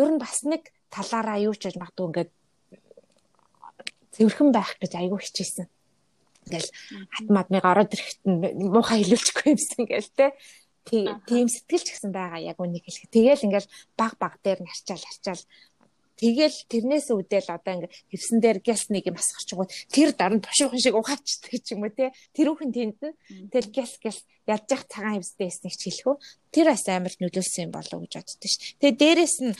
[0.00, 0.62] ер нь бас нэг
[0.94, 2.30] талаараа юу ч гэж магадгүй ингээд
[4.14, 5.66] цэвэрхэн байх гэж айгүй хичээсэн
[6.48, 6.70] ингээл
[7.14, 8.20] хатмадмыг ороод ирэхэд
[8.72, 10.26] муухай хэлүүлчихгүй юмсан ингээл те
[10.88, 13.12] тийм сэтгэлч гэсэн байгаа яг үнийг хэлэх.
[13.12, 13.68] Тэгээл ингээл
[14.00, 15.42] баг баг дээр нь арчаал арчаал
[16.18, 20.82] Тэгэл тэрнээс үүдэл одоо ингээ хевсэн дээр гяс нэг юм асгарч гоо тэр даран тушуухан
[20.82, 22.10] шиг ухаачдаг ч юм уу те.
[22.34, 23.14] Тэрүүхэн тэнд нь
[23.54, 26.14] тэгэл гяс гяс ядж явах цагаан хевстэй эснийг ч хэлэхүү.
[26.50, 28.56] Тэр бас амар нөлөөлсөн юм болов гэж боддоо ш.
[28.82, 29.54] Тэгээ дээрэс нь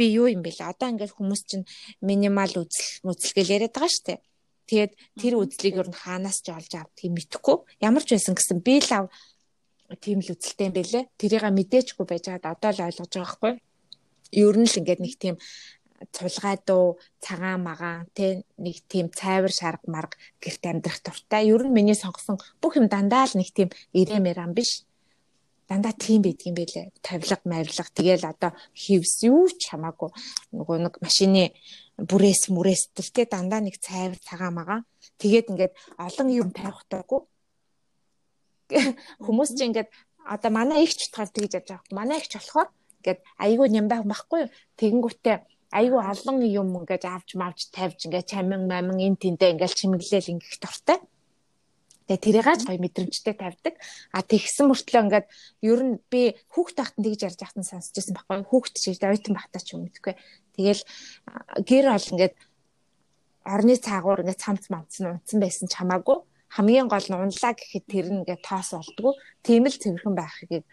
[0.00, 0.72] би юу юм бэ лээ.
[0.72, 1.68] Одоо ингээ хүмүүс чинь
[2.00, 4.24] минимал үзэл үзэлгээл яриад байгаа штэ.
[4.70, 7.56] Тэгээд тэр үзлийг ер нь хаанаас ч олж авдгийг мэдэхгүй.
[7.84, 9.10] Ямар ч байсан гэсэн би л
[10.00, 11.04] тийм л үзэлтэй юм бэлээ.
[11.20, 13.52] Тэрийг мэдээчгүй байж байгаад одоо л ойлгож байгаа байхгүй.
[14.38, 15.36] Ер нь л ингээд нэг тийм
[16.14, 21.50] цулгай дуу цагаан магаан тэ нэг тийм цайвар шарга марга гэрт амьдрах дуртай.
[21.50, 24.86] Ер нь миний сонгосон бүх юм дандаа л нэг тийм ирэмэр ам биш.
[25.70, 26.90] Дандаа тийм байдгийн байлээ.
[26.98, 30.10] Тавилга, мавилга тэгэл одоо хевс юу ч хамаагүй
[30.50, 31.54] нөгөө нэг машины
[31.94, 34.82] бүрээс мүрээс төр тэ дандаа нэг цайвар цагаан магаан.
[35.22, 37.22] Тэгээд ингээд олон юм тавих таагүй.
[39.22, 39.94] Хүмүүс чинь ингээд
[40.26, 41.94] одоо манай ихч утгаар тэгж яаж байгаа.
[41.94, 44.42] Манай ихч болохоор ингээд айгүй нямбай байхгүй.
[44.74, 45.36] Тэгэнгүүтээ
[45.70, 50.62] айгүй олон юм ингээд авч мавч тавьж ингээд чамин мамин эн тэнтэй ингээд чимэглээл ингээд
[50.62, 50.98] дуртай.
[52.10, 53.78] Тэгээ тэрийгаач гоё мэдрэмжтэй тавьдаг.
[54.10, 55.26] А тэгсэн мөртлөө ингээд
[55.62, 58.42] ер нь би хүүхд тахтан тэгж ярьж нь сонсч байсан байхгүй.
[58.50, 60.18] Хүүхд ч гэж ойтон багтаа ч юм мэдгүй.
[60.58, 60.82] Тэгэл
[61.62, 62.34] гэр ол ингээд
[63.46, 66.18] орны цаагуур ингээд цамц мамцсан унтсан байсан ч хамаагүй
[66.50, 69.14] хамгийн гол нь унлаа гэхэд тэр нь ингээд тоос болдгоо.
[69.46, 70.66] Тийм л цэвэрхэн байхыг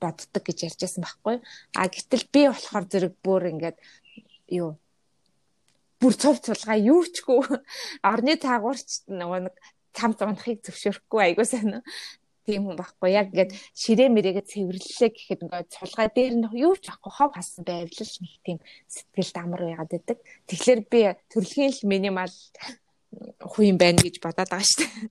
[0.00, 1.36] боддог гэж ярьжсэн байхгүй.
[1.76, 3.76] А гэтэл би болохоор зэрэг бүр ингээд
[4.56, 4.80] юу
[6.00, 7.44] бүр цов цулгаа юу чгүй
[8.02, 9.54] орны таагуурч нөгөө нэг
[9.96, 11.80] цам зунахыг зөвшөөрөхгүй айгуу сайн
[12.46, 16.90] тийм хүн байхгүй яг ингээд ширээ мэрэгээ цэвэрлэлээ гэхэд ингээд цулгаа дээр нь юу ч
[16.90, 18.58] ахгүй хов хасан байвлал нэг тийм
[18.90, 20.18] сэтгэл дамар байгаад байдаг.
[20.50, 21.00] Тэгэхээр би
[21.30, 22.34] төрөлхийн л минимал
[23.46, 25.10] хүн юм байна гэж бодоод байгаа шүү дээ.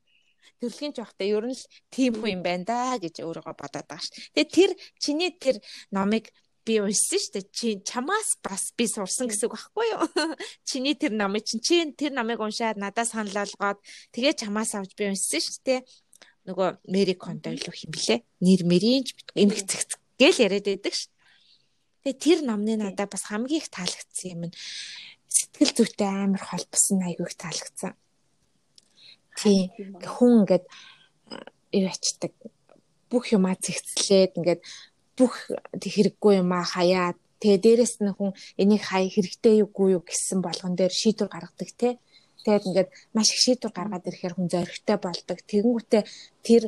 [0.60, 1.64] Төрөлхийн жоохтой ер нь л
[1.94, 4.16] тийм хүн юм байна да гэж өөрийгөө бодоод байгаа шүү.
[4.36, 5.58] Тэгээ тэр чиний тэр
[5.96, 7.46] номыг би уншсан шүү дээ.
[7.52, 10.06] Чи чамаас бас би сурсан гэсэн үг байхгүй юу?
[10.68, 13.80] Чиний тэр номыг чинь чи тэр номыг уншаад надад санал болгоод
[14.14, 15.80] тэгээ чамаас авч би уншсан шүү дээ.
[16.46, 18.16] Нөгөө Мэри Кондо илүү хэм блэ?
[18.42, 21.10] Нэр Мэрийн ч эмх цэгц гээл яриад байдаг шүү.
[22.02, 24.56] Тэгээ тэр номны надад бас хамгийн их таалагдсан юм нь
[25.30, 27.94] сэтгэл зүйтэй амар холбосон айгүй их таалагдсан.
[29.38, 29.70] Тий.
[30.02, 30.66] Хүн ингээд
[31.78, 32.34] юу ячдаг
[33.12, 34.62] бүх юмаа зэгцлээд ингээд
[35.22, 35.34] бүх
[35.78, 40.74] хэрэггүй юм а хаяад тэгээ дээрэс нь хүн энийг хай хэрэгтэй юугүй юу гэсэн болгон
[40.74, 41.90] дээр шийдвэр гаргадаг те
[42.42, 46.04] тэгээд ингээд маш их шийдвэр гаргаад ирэхээр хүн зоригтой болдог тэгэнгүүтээ
[46.48, 46.64] тэр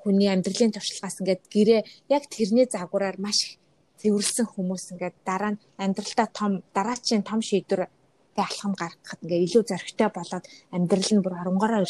[0.00, 1.80] хүний амьдралын туршлагаас ингээд гэрээ
[2.16, 3.52] яг тэрний загвараар маш их
[4.00, 7.92] цэвэрлсэн хүмүүс ингээд дараа нь амьдралдаа том дараачийн том шийдвэр
[8.38, 10.44] алхам гаргахад ингээ илүү зоригтой болоод
[10.76, 11.82] амьдрал нь бүр оронгороо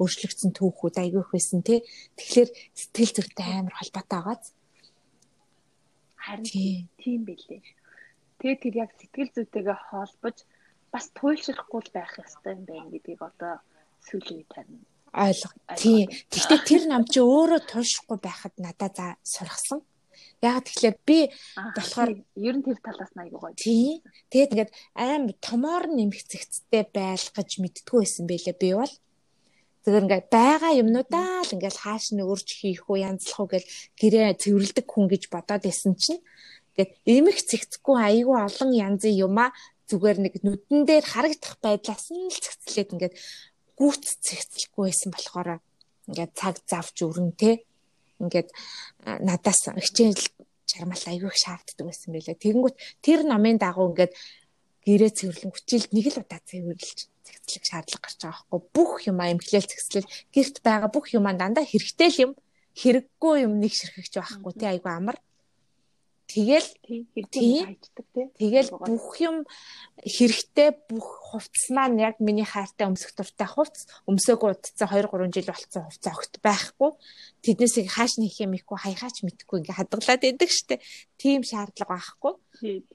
[0.00, 1.84] өөрчлөгдсөн түүхүүд айгүйх байсан тий.
[2.16, 4.44] Тэгэхээр сэтгэл зүйтэй амар холбоотой байгааз.
[6.22, 7.62] Харин тийм билээ.
[8.38, 10.36] Тэгээ тэр яг сэтгэл зүйтэйгээ холбож
[10.94, 13.58] бас туйлшрахгүй байх ёстой юм байна гэдгийг одоо
[14.06, 14.78] сүүлийн харна.
[15.12, 15.50] Ойлго.
[15.76, 16.06] Тийм.
[16.30, 19.80] Гэхдээ тэр нам чи өөрөө туйлшрахгүй байхад надад за сургасан.
[20.42, 21.18] Яг тэгэхээр би
[21.76, 23.54] болохоор ер нь тэр талаас нь аягүй гоё.
[23.58, 24.02] Тийм.
[24.32, 28.94] Тэгээд ингээд аим томоор нэмэх зэгцтэй байл гэж мэдтгүү байсан байлээ би бол.
[29.82, 33.66] Тэгэхээр ингээд байгаа юмнуудаа л ингээд хааш нь өрж хийх үү янзлах уу гэл
[33.98, 36.22] гэрээ цэвэрлдэг хүн гэж бодоод исэн чинь
[36.78, 39.50] ингээд эмх цэгцэхгүй айгүй олон янзын юмаа
[39.90, 43.14] зүгээр нэг нүдэн дээр харагдах байдлаас нь л цэгцлээд ингээд
[43.74, 45.48] гүт цэгцлэхгүй байсан болохоор
[46.08, 47.66] ингээд цаг завч өрн тэ
[48.22, 48.48] ингээд
[49.26, 50.22] надаас хичээл
[50.70, 52.38] чармал айгүй шаарддаг байсан байлаа.
[52.38, 54.14] Тэгэнгүүт тэр номын дагуу ингээд
[54.86, 58.60] гэрээ цэвэрлэн хүчил нэг л удаа цэвэрлж цэгцлэх шаардлага гарч байгаа байхгүй.
[58.76, 62.32] Бүх юм эмхлээл цэгцлэл гэрт байгаа бүх юм дандаа хэрэгтэй л юм
[62.80, 64.52] хэрэггүй юм нэг ширхэгч байхгүй.
[64.58, 65.16] Тий айгу амар
[66.32, 66.68] Тэгэл
[68.40, 69.44] тэгэл бүх юм
[70.00, 75.52] хэрэгтэй бүх хувцс маань яг миний хайртай өмсөх дуртай хувцс өмсөөгүй удацсан 2 3 жил
[75.52, 76.90] болцсон хувцас огт байхгүй.
[77.44, 80.80] Тэднээсийг хааш нэх юм ихгүй хаяхаач мэдхгүй ингээ хадгалаад идэг штэ.
[81.20, 82.32] Тийм шаардлага байхгүй.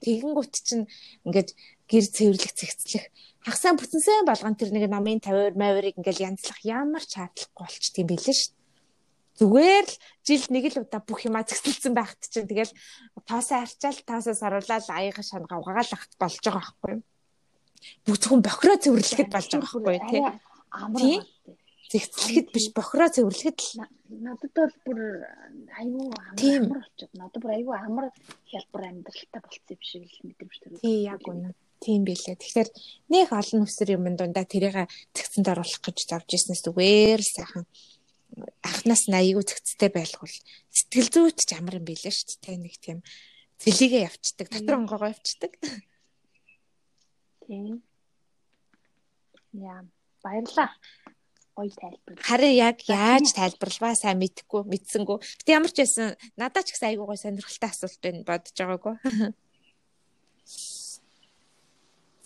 [0.02, 0.90] Тэгэнгүүт чинь
[1.22, 1.54] ингээд
[1.86, 3.06] гэр цэвэрлэх цэгцлэх
[3.46, 8.10] хагасаа бүтэнсэн болгон тэр нэг намын 50 маврыг ингээл янзлах ямар ч шаардлагагүй болчих тийм
[8.10, 8.57] билээ штэ
[9.38, 9.94] зүгээр л
[10.26, 12.74] жил нэг л удаа бүх юма зэгсэлсэн байхад чинь тэгэл
[13.24, 17.02] тоосоо арчаал тоосоос оруулаад аяга шангаа угаагаал ахт болж байгаа байхгүй юу.
[18.04, 20.22] Бүх зөвхөн бохироо цэвэрлэхэд болж байгаа байхгүй юу тий.
[20.68, 21.22] Амар
[21.88, 23.70] зэгцлэхэд биш бохироо цэвэрлэхэд л
[24.08, 25.00] надад бол бүр
[25.80, 28.06] аюу амар болчиход надад бүр аюу амар
[28.50, 30.80] хялбар амьдралтай болцсон юм шиг л мэдрэмж төрөв.
[30.84, 31.54] Тий яг үнэ.
[31.80, 32.36] Тийм байлээ.
[32.36, 32.70] Тэгэхээр
[33.08, 37.64] нэг олон өсөр юм дундаа тэрийг тэгцэнд оруулах гэж завж ирснээс зүгээр сайхан
[38.62, 40.36] анхнаас нь аягүй цэгцтэй байлгуул
[40.72, 42.98] сэтгэл зүйт ч амар юм билээ шүү дээ нэг тийм
[43.62, 45.52] цэлигээ явцдаг дотор онгоогоо явцдаг
[47.48, 47.82] Тийм.
[49.56, 49.80] Яа,
[50.22, 50.68] баярлаа.
[51.56, 52.20] Гоё тайлбар.
[52.20, 55.16] Харин яг яаж тайлбарлаваа сайн мэдэхгүй, мэдсэнгүү.
[55.40, 58.94] Гэтэ ямар ч байсан надад ч гэсэн айгүй гоё сонирхолтой асуулт байна бодож байгаагүй.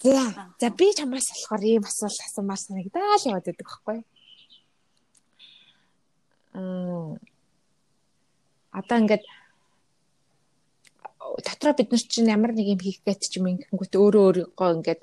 [0.03, 3.99] За, за би чамаас болохоор ийм асуулт асуумаар санагдаа л яваад байдаг байхгүй.
[8.73, 9.25] Одоо ингээд
[11.47, 15.03] дотроо бид нар чинь ямар нэг юм хийх гэж ч юм ингэнгүүт өөрөө өөрийгөө ингээд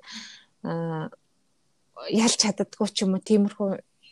[2.23, 3.69] ялж чаддаггүй ч юм уу тиймэрхүү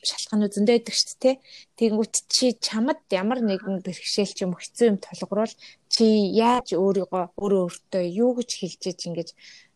[0.07, 1.35] шалтгаанууд зөндөө байдаг шүү дээ.
[1.77, 5.53] Тэгэнгүүт чи чамд ямар нэгэн бэрхшээл ч юм хэцүү юм тулгуурвал
[5.89, 9.29] чи яаж өөрийгөө өөрөө өөртөө юу гэж хэлж иж ингэж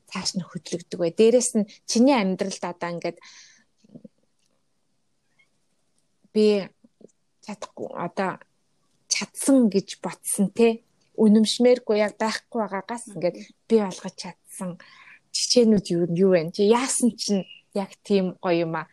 [0.09, 1.09] цааш нь хөдлөгдөг вэ?
[1.17, 3.17] Дээрэс нь чиний амьдралд одоо ингээд
[6.33, 6.69] би
[7.51, 8.39] чадахгүй одоо
[9.11, 10.87] чадсан гэж ботсон те
[11.19, 13.37] үнэмшмээргүй яг байхгүй байгаагаас ингээд
[13.67, 14.79] би олгож чадсан
[15.35, 16.51] чичээнүүд юу юу вэ?
[16.55, 18.87] Чи яасан чинь яг тийм гоё юм а.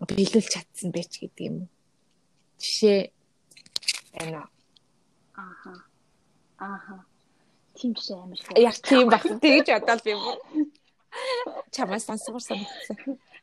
[0.00, 1.56] Одоо биелүүлж чадсан бэ ч гэдэг юм?
[2.60, 3.00] Жишээ
[4.14, 4.48] байна.
[5.34, 5.72] Ааха.
[6.58, 6.96] Ааха.
[7.76, 8.38] Тийм ч амар.
[8.56, 9.22] Яг тийм баг.
[9.24, 10.36] Тэгж бодоод би бүр
[11.74, 12.96] чамаас сонсгор санагдсан.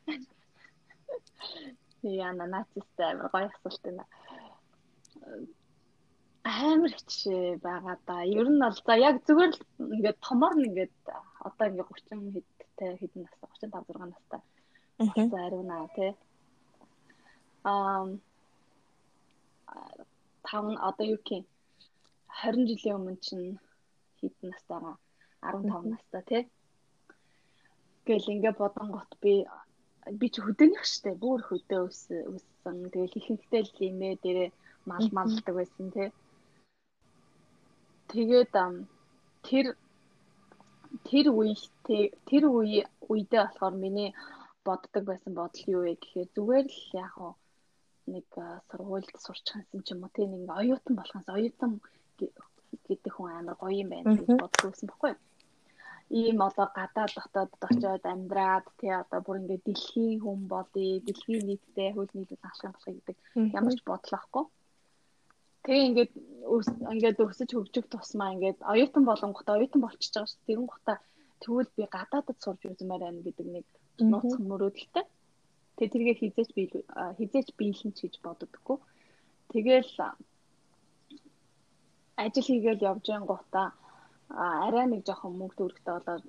[2.28, 4.04] Яна нацистай амар гоё асуулт байна
[6.46, 8.16] амар хичээ байгаа да.
[8.22, 9.60] Ер нь бол за яг зүгээр л
[9.94, 10.94] ингээд томор нь ингээд
[11.46, 14.40] одоо ингээд 30 хэдтэй хэдэн настай 35 6 настай.
[15.30, 16.12] За ариуна тий.
[17.70, 18.06] Аа
[20.46, 21.44] тав одоо юу гэх
[22.42, 23.58] 20 жилийн өмнө чинь
[24.18, 24.96] хэдэн настайгаа
[25.42, 26.42] 15 настай тий.
[28.06, 29.32] Гэл ингээд бодонгот би
[30.20, 32.76] би ч хөдөөнийх штэ бүр хөдөө өссөн.
[32.92, 34.50] Тэгэл ихэнхдээ л имээ дээрээ
[34.86, 36.08] мал малдаг байсан тий.
[38.10, 38.54] Тэгээд
[39.46, 39.66] тэр
[41.08, 41.54] тэр үе
[42.28, 44.10] тэр үе үедээ болохоор миний
[44.66, 47.32] боддог байсан бодол юу вэ гэхээр зүгээр л яг хоо
[48.06, 48.26] нэг
[48.70, 51.72] сургуульд сурчихсан ч юм уу тийм нэг оюутан болохоос оюутан
[52.86, 55.12] гэдэг хүн амар гоё юм байна гэж боддгоосэн баггүй.
[56.10, 61.90] Ийм одоо гадаад дотоод очиод амьдраад тий одоо бүр ингээд дэлхийн хүн болъё, дэлхийн нийтдээ
[61.94, 63.16] хөл нийтэд ашиг болох гэдэг
[63.58, 64.44] ямар ч бодлоохгүй.
[65.66, 66.12] Тэгээ ингээд
[66.94, 70.46] ингээд өсөж хөгжих тусмаа ингээд оюутан болонгот оюутан болчихж байгаа шүү.
[70.46, 70.96] Тэрэн гутаа
[71.42, 73.66] тэгвэл би гадаадд сурж үзмээр байна гэдэг нэг
[73.98, 75.04] нууц мөрөөдөлтэй.
[75.76, 76.62] Тэгээ тэргээ хизээч би
[77.18, 78.78] хизээч биелэн ч гэж боддоггүй.
[79.50, 79.92] Тэгээл
[82.22, 83.68] ажил хийгээл явж байгаа гутаа
[84.30, 86.24] арай нэг жоохон мөнгө төгрөгтэй болоод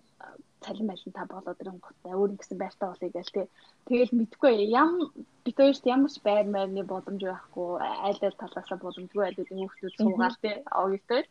[0.62, 3.48] цалин байлан та болоод ирэн гутаа өөр нэгсэн байртаа болъё гээл тий.
[3.90, 4.92] Тэгэл мэдгүй ям
[5.46, 7.70] бид хоёрт ямар ч байр майрны боломж байхгүй
[8.08, 11.22] аль аль талаасаа боломжгүй айлуудын хүмүүсүүд суугаал тий оогтой.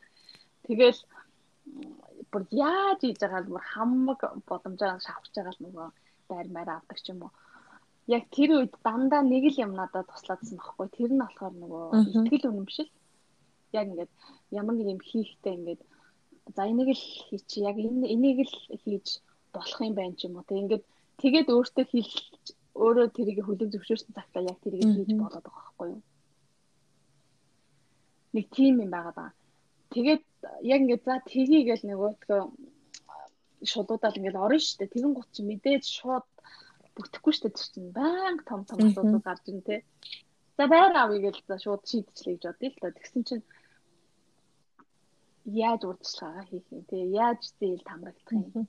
[0.67, 1.01] Тэгэл
[2.31, 5.89] бүр яаж хийж байгаа бүр хамаг боломжоор шавхаж байгаа л нөгөө
[6.31, 7.33] байр майр авдаг ч юм уу.
[8.07, 10.87] Яг тэр үед дандаа нэг л юм надад туслаадсан байхгүй.
[10.99, 11.85] Тэр нь болохоор нөгөө
[12.27, 12.91] ихтгэл үнэмшил.
[13.79, 14.13] Яг ингээд
[14.61, 15.83] ямар нэг юм хийхдээ ингээд
[16.55, 18.55] за энийг л хийчих яг энэ энийг л
[18.85, 19.07] хийж
[19.53, 20.47] болох юм байна ч юм уу.
[20.47, 20.85] Тэг ингээд
[21.23, 22.13] тэгээд өөртөө хэл
[22.77, 26.03] өөрөө тэрийг хүлээн зөвшөөрсөн цагтаа яг тэрийг хийж болоод байгаа байхгүй юу?
[28.37, 29.31] Нэг тим юм байгаа даа.
[29.95, 30.25] Тэгээд
[30.73, 32.43] яг ингээд за тгийгээл нөгөөдгөө
[33.65, 34.95] шуудуудаад ингээд орно шүү дээ.
[34.95, 36.27] Тэгэн гут чи мэдээж шууд
[36.95, 37.91] бүтэхгүй шүү дээ чинь.
[37.97, 39.81] Баян том том асуудал гарч ин тээ.
[40.57, 42.93] За байр авъя гэж за шууд шийдчихлээ гэж бодъё л доо.
[42.97, 43.45] Тэгсэн чинь
[45.47, 46.83] яаж урдчилгаагаа хийх юм?
[46.91, 48.69] Те яаж зээл тамрагдах юм?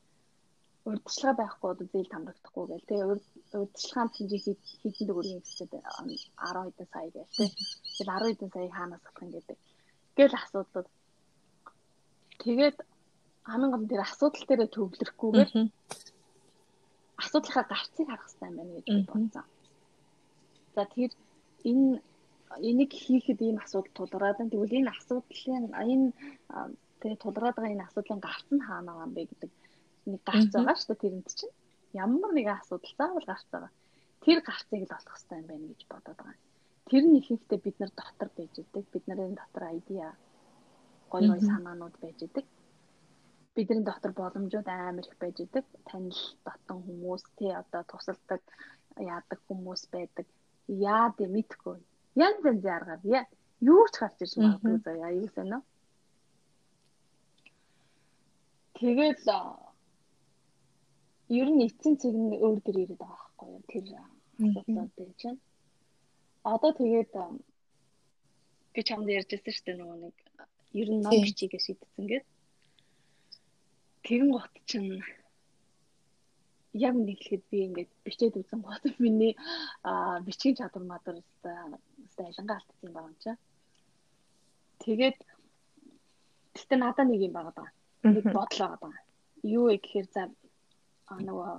[0.86, 2.96] Урдчилгаа байхгүй бол зээл тамрагдахгүй гэл те
[3.58, 4.42] урдчилгаанд хэмжээ
[4.82, 9.58] хийдэн төгрөгийн хэсэгт 10 хэдэн сая гэл те 10 хэдэн сая хаанаас болох юм гэдэг.
[10.18, 10.88] Гэл асуудлууд.
[12.42, 12.78] Тэгээд
[13.50, 15.50] хамгийн гол нь тэр асуудал дээр төвлөрөхгүйгээр
[17.22, 19.46] асуудлынхаа гарцыг харах хэрэгтэй юм байна гэж бодсон.
[20.76, 21.12] За тэр
[21.66, 22.02] энэ
[22.56, 24.52] энийг хийхэд ийм асуудал тулгараад байна.
[24.52, 26.08] Тэгвэл энэ асуудлын энэ
[27.00, 29.52] тэгээ тулгараад байгаа энэ асуудлын гарц нь хаана байгаа юм бэ гэдэг
[30.12, 31.56] нэг гарц байгаа шүү дээ тэрэнд чинь.
[32.04, 33.72] Ямар нэгэн асуудал заавал гарц байгаа.
[34.24, 36.38] Тэр гарцыг л олох хэрэгтэй юм байна гэж бодоод байгаа.
[36.90, 38.86] Тэр нь ихэнхдээ бид нар дотор байж идэг.
[38.94, 40.10] Бид нарын дотор айдиа
[41.12, 42.46] гоё гоё санаанууд байж идэг.
[43.56, 45.66] Бидний дотор боломжууд амар их байж идэг.
[45.90, 48.42] Танил дотон хүмүүс тий одоо тусалдаг
[48.96, 50.26] яадаг хүмүүс байдаг.
[50.68, 51.78] Яа дэ мэдгүй
[52.26, 53.02] янз янзын аргаар
[53.74, 55.62] юу ч гарч ирж магадгүй заяа аюул санаа.
[58.78, 59.22] Тэгээд
[61.40, 63.86] ер нь эцсийн цэг нь өөр төр ирээд байгаа байхгүй юу тэр
[64.46, 65.40] асуудлууд дээр чинь.
[66.54, 67.12] Одоо тэгээд
[68.74, 70.16] би чамд ярьжсэн шүү дээ нөгөө нэг
[70.82, 72.26] ер нь ном бичигээ шийдсэн гээд.
[74.06, 75.02] Тэгэн гот чинь
[76.88, 79.34] яг нэг хэлэхэд би ингээд бичээд үзэн гот миний
[80.26, 81.54] бичгийн чадвар мадар өстой
[82.26, 83.32] алингаа алдсан байгаа юм чи.
[84.84, 85.18] Тэгээд
[86.56, 87.70] гэтээ надад нэг юм байгаа даа.
[88.04, 88.98] Нэг бодол байгаа даа.
[89.44, 90.24] Юу вэ гэхээр за
[91.28, 91.52] нөгөө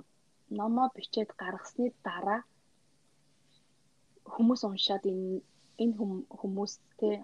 [0.59, 2.41] номоо бичээд гаргасны дараа
[4.33, 5.41] хүмүүс уншаад энэ
[5.83, 5.95] энэ
[6.39, 7.15] хүмүүстэй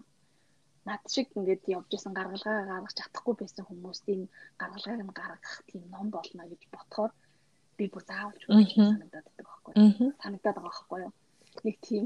[0.85, 4.25] над шиг ингээд явж исэн гаргалгаа гаргаж чадахгүй байсан хүмүүст энэ
[4.61, 7.11] гаргалгааг нь гаргах тийм ном болно гэж ботхоор
[7.77, 9.73] би бүр заавалж үгүй санагдаад байдаг байхгүй
[10.21, 11.13] санагдаад байгаа байхгүй юу
[11.65, 12.05] нэг тийм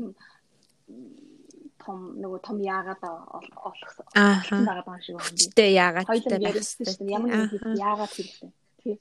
[1.79, 5.53] том нөгөө том яагаад олох байгаа байгаа шиг байна.
[5.57, 6.59] Тэ яагаад тэ байна.
[7.15, 8.51] Ямар нэг яагаад хэрэгтэй.
[8.83, 8.95] Тий.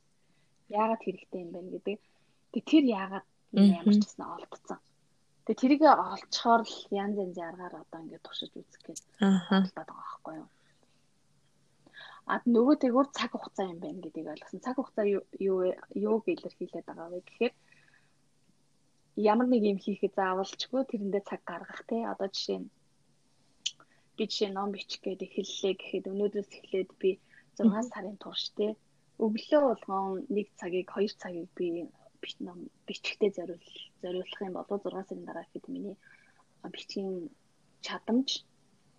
[0.69, 1.99] Яагаад хэрэгтэй юм бэ гэдэг.
[2.53, 4.81] Тэг тэр яагаад ямар ч гэсэн олдсон.
[5.49, 10.35] Тэг тэрийг олцохоор л янз янзын аргаар одоо ингээд туршиж үзэх гэж бодлоод байгаа байхгүй
[10.45, 10.49] юу.
[12.29, 14.61] А нөгөө тэгвэр цаг хугацаа юм байна гэдгийг ойлгосон.
[14.61, 15.25] Цаг хугацаа юу
[15.97, 17.55] юу илэрхийлээд байгаа вэ гэхээр
[19.19, 22.07] ямар нэг юм хийхэд заавалчгүй тэрэндээ цаг гаргах те.
[22.07, 22.71] Одоо жишээ нь
[24.17, 27.11] би жишээ ном бичих гээд эхэллээ гэхэд өнөөдрөөс эхлээд би
[27.59, 28.79] 6 сарын турш те.
[29.19, 31.67] Өглөө болгон 1 цагийг 2 цагийг би
[32.47, 33.67] ном бичихтэй зориул
[34.03, 35.97] зориулах юм бол 6 сарын дараа гэхэд миний
[36.75, 37.31] бичгийн
[37.87, 38.29] чадамж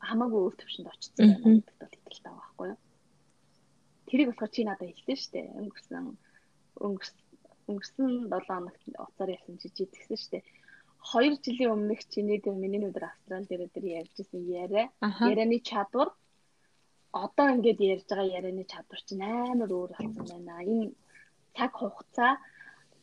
[0.04, 2.80] хамаагүй өөр төвшөнд очсон байна гэдэгт бол итгэлтэй байгаа байхгүй юу.
[4.08, 5.48] Тэрийг болохоор чи надад хэлсэн шүү дээ.
[5.60, 6.06] Өнгөрсөн
[6.86, 7.29] өнгөрсөн
[7.70, 10.44] өнгөрсөн 7 хоногт уцаар явсан жижиг шүү дээ.
[11.14, 14.86] 2 жилийн өмнөх чиний дээр миний өдөр австрал дээр дээр ярьжсэн яриа.
[15.00, 16.10] Ярианы чадвар
[17.12, 20.62] одоо ингээд ярьж байгаа ярианы чадвар чинь амар өөр болсон байна.
[20.62, 20.92] Энэ
[21.56, 22.32] цаг хугацаа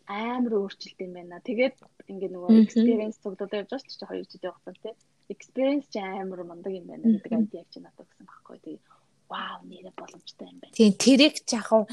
[0.07, 1.41] амар өөрчлөлт юм байна.
[1.49, 1.77] Тэгээд
[2.11, 4.95] ингээд нөгөө experience цуглуулж явж байгаа ч 2 жилийн хугацаа тий.
[5.35, 8.57] Experience чинь амар мундаг юм байна гэдэг айдиаг чинь надад өгсөн байхгүй.
[8.63, 8.85] Тэгээд
[9.27, 10.77] вау нэрэ боломжтой юм байна.
[10.79, 11.91] Тийм тэрийг жахав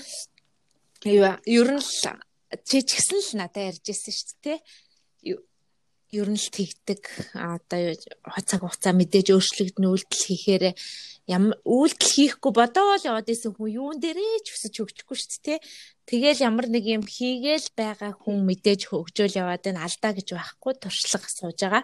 [1.05, 1.89] юу ер нь л
[2.61, 4.59] чи ч гэсэн л надад ярьж ирсэн шүү дээ.
[6.13, 7.01] Ер нь л тэгдэг.
[7.33, 7.97] Одоо
[8.45, 10.65] цаг хугацаа мэдээж өөрчлөгдөн үйлдэл хийхээр
[11.25, 15.59] ямар үйлдэл хийхгүй бодоол яваад исэн хүн юун дээрээ ч өсөж хөгжихгүй шүү дээ.
[16.05, 21.29] Тэгэл ямар нэг юм хийгээл байгаа хүн мэдээж хөгжөөл яваад энэ алдаа гэж байхгүй туршлага
[21.31, 21.83] сууж байгаа.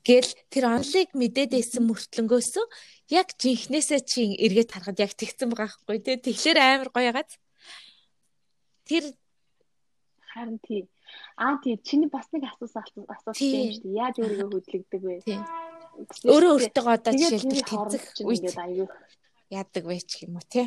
[0.00, 2.64] Гэл тэр онлыг мэдээд исэн мөртлөнгөөсөө
[3.12, 6.16] яг жинхнээсээ чи эргээд харахад яг тэгсэн байгаа хгүй тий.
[6.16, 7.30] Тэгэхээр амар гоё ягаад.
[8.88, 9.04] Тэр
[10.32, 10.88] Харин тий.
[11.36, 13.98] Аа тий чиний бас нэг асуусан асуулт юм шүү дээ.
[14.02, 15.16] Яаж өөрийгөө хөдлөгдөг вэ?
[15.26, 15.40] Тий.
[16.30, 18.86] Өөрөө өөртөө одоо жишээлбэл тэнцэх үед аюу
[19.50, 20.66] яадаг вэ ч юм уу тий.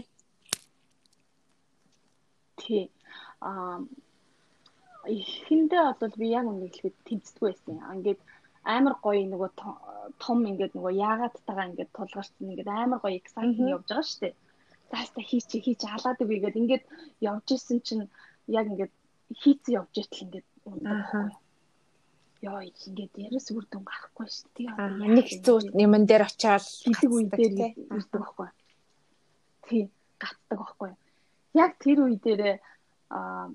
[2.59, 2.83] Тий.
[3.39, 3.79] Аа
[5.07, 7.79] ихэндээ бол би яг үнэ хэлэхэд тэнцдэггүй байсан.
[7.95, 8.19] Ингээд
[8.63, 9.51] амар гоё нөгөө
[10.23, 14.35] том ингээд нөгөө яагаад тагаа ингээд тулгарсан ингээд амар гоё exciting явж байгаа шүү дээ.
[14.91, 16.83] Зааста хийч хийч халаад ингээд ингээд
[17.31, 18.05] явж исэн чинь
[18.47, 18.93] яг ингээд
[19.31, 21.29] хийцэн явж итэл ингээд ундаг байхгүй.
[22.43, 24.69] Яа ингээд яриас үр дүн гарахгүй шүү дээ.
[25.15, 28.49] Нэг хэцүү юмн дээр очиад хийдэг үе дээр ирдэг байхгүй.
[29.67, 29.83] Тий,
[30.19, 30.91] гацдаг байхгүй.
[31.55, 32.41] Яг тэр үе дээр
[33.09, 33.47] аа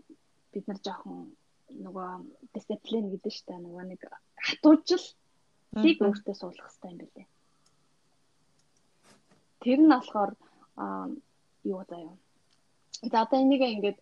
[0.52, 1.36] бид нар жоохон
[1.84, 2.08] нөгөө
[2.54, 3.64] дисциплин гэдэг шүү дээ.
[3.64, 4.00] Нөгөө нэг
[4.40, 5.04] хатуужил
[5.84, 7.26] лиг өөртөө суулгах хэрэгтэй юм билээ.
[9.60, 10.32] Тэр нь болохоор
[10.80, 11.12] аа
[11.64, 12.16] юу заяа.
[13.10, 13.98] За одоо энийг ингээд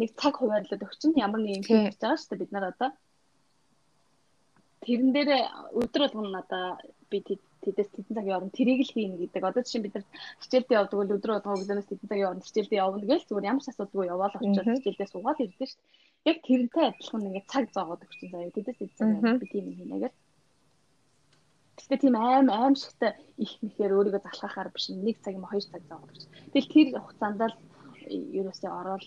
[0.00, 2.90] нэг цаг хуваарлаад өгчин ямар нэг юм хийж байгаа шүү дээ бид нар одоо
[4.84, 5.30] тэрэн дээр
[5.78, 6.66] өдөр болгоно надаа
[7.10, 7.22] би
[7.62, 9.42] тэдэс тэдэн цаг явна тэрийг л хийнэ гэдэг.
[9.46, 10.06] Одоо жишээ бид нар
[10.42, 13.66] хичээлдээ явдаг бол өдөр болгоо өглөөнөөс тэдэн цаг явна хичээлдээ явна гэж зүгээр ямар ч
[13.70, 16.30] асуудалгүй яваал очиод хичээлдээ суугаад ирдэ шүү дээ.
[16.30, 18.50] Яг тэрнтэй адилхан ингээд цаг зоогоод өгчин заяа.
[18.50, 20.14] Тэдэс тэдэн цаг би тийм юм хийнэ гэж.
[21.78, 26.10] Гэхдээ тийм аим аимшигтай их мэхээр өөрийгөө залхахаар биш нэг цаг юм хоёр цаг зоогоод
[26.10, 26.22] өгч.
[26.50, 27.54] Тэгэл тэр хугацаанд л
[28.10, 29.06] ерөөсөө ороод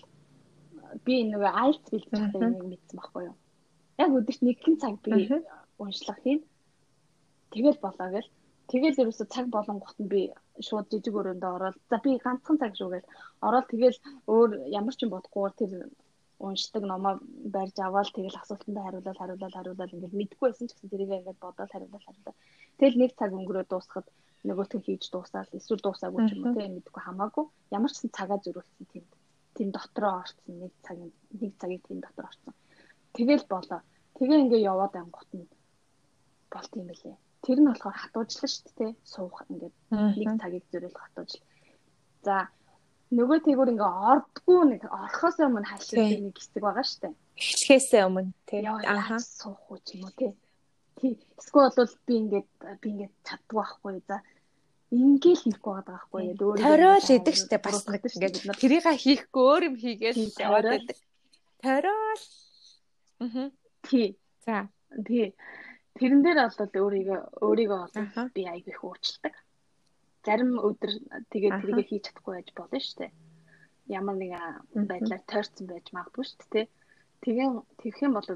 [1.06, 3.36] би нөгөө айлт бэлдэж байгаа юм мэдсэн байхгүй юу.
[4.02, 5.12] Яг өдөрт нэгэн цаг би
[5.82, 6.40] уншлах хийн.
[7.52, 8.30] Тэгэл болоо гэл.
[8.70, 10.20] Тэгэл ерөөсө цаг болонгот нь би
[10.66, 13.10] шууд жижиг өрөөндөө ороод за би ганцхан цаг шүү гэл.
[13.46, 13.98] Ороод тэгэл
[14.34, 15.72] өөр ямар ч юм бодохгүй тэр
[16.46, 17.14] уншдаг номоо
[17.54, 21.72] барьж аваад тэгэл асуултанд хариулаад хариулаад хариулаад ингээл мэдгүй байсан ч гэсэн тэрийг ингээд бодоод
[21.72, 22.36] хариулаад хариулаад.
[22.78, 24.06] Тэгэл нэг цаг өнгөрөө дуусахад
[24.48, 27.44] нөгөөт нь хийж дуусаад эсвэл дуусаагүй ч юм уу тийм мэдгүй хамаагүй.
[27.76, 29.04] Ямар ч сан цагаа зөрүүлсэн тийм
[29.56, 32.54] тийм дотроо орсон нэг цаг нэг цагийг тийм дотор орсон.
[33.16, 33.80] Тэгэл болоо.
[34.16, 35.48] Тэгээ ингээ яваад ангууд нь
[36.52, 37.16] болт юм билээ.
[37.40, 38.92] Тэр нь болохоор хатуужлаа шүү дээ.
[39.04, 39.74] Суух ингээд
[40.20, 41.44] нэг цагийг зөрөөлөх хатуужл.
[42.24, 42.48] За
[43.16, 47.14] нөгөө тэгүр ингээ ордггүй нэг орхоос өмнө хашиг нэг хэсэг байгаа шүү дээ.
[47.40, 48.60] Эхлэхээс өмнө тий.
[48.66, 50.16] Ааха суух уу ч юм уу.
[50.96, 51.12] Тий.
[51.40, 52.48] Эсвэл бол би ингээд
[52.82, 54.00] би ингээд чаддгүй байхгүй.
[54.08, 54.16] За
[54.94, 59.62] ингээл хийхгүй байгаа байхгүй яг өөрөө ториол идэг штэ бас нэг ингээд тэрийг хийхгүй өөр
[59.66, 60.96] юм хийгээл яваад байдаг.
[61.62, 62.22] Торол.
[63.18, 63.50] Аа.
[63.82, 64.08] Тий.
[64.46, 64.68] За.
[65.06, 65.34] Тий.
[65.98, 69.34] Тэрэн дээр бол өөрийгөө өөрийгөө бол би аяг их уурчилдаг.
[70.22, 70.92] Зарим өдөр
[71.32, 73.10] тэгээд тэрийг хийж чадахгүй байж болно дээ.
[73.90, 74.32] Ямар нэг
[74.86, 76.66] байдлаар тойрцсон байж магадгүй шүү дээ.
[77.24, 77.48] Тэгээ
[77.80, 78.28] тэгэх юм бол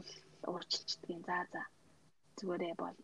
[0.50, 1.22] уурчилчдаг юм.
[1.28, 1.62] За за.
[2.38, 2.96] Зүгээрээ бол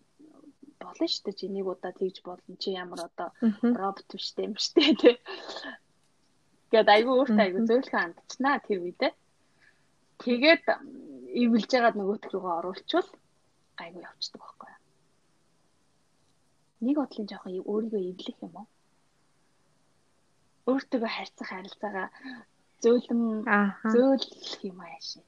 [0.80, 1.38] болно шүү дээ.
[1.38, 2.54] Чи нэг удаа тэгж болно.
[2.62, 3.28] Чи ямар одоо
[3.62, 5.16] робот биш юм шүү дээ тий.
[6.72, 9.12] Гэт айгүй өөртөө айгүй зөөлхөн андчнаа тэр үедээ.
[10.22, 10.64] Тэгээд
[11.42, 13.10] ивэлж байгаад нөгөөт рүүгээ оруулчвал
[13.78, 14.82] гайгүй явцдаг байхгүй юу.
[16.84, 18.68] Нэг бодлын жоохон өөрийгөө эвлэх юм уу?
[20.70, 22.08] Өөртөө харьцах харилцаагаа
[22.82, 23.22] зөөлөн
[23.94, 25.20] зөөлөх юм ааши.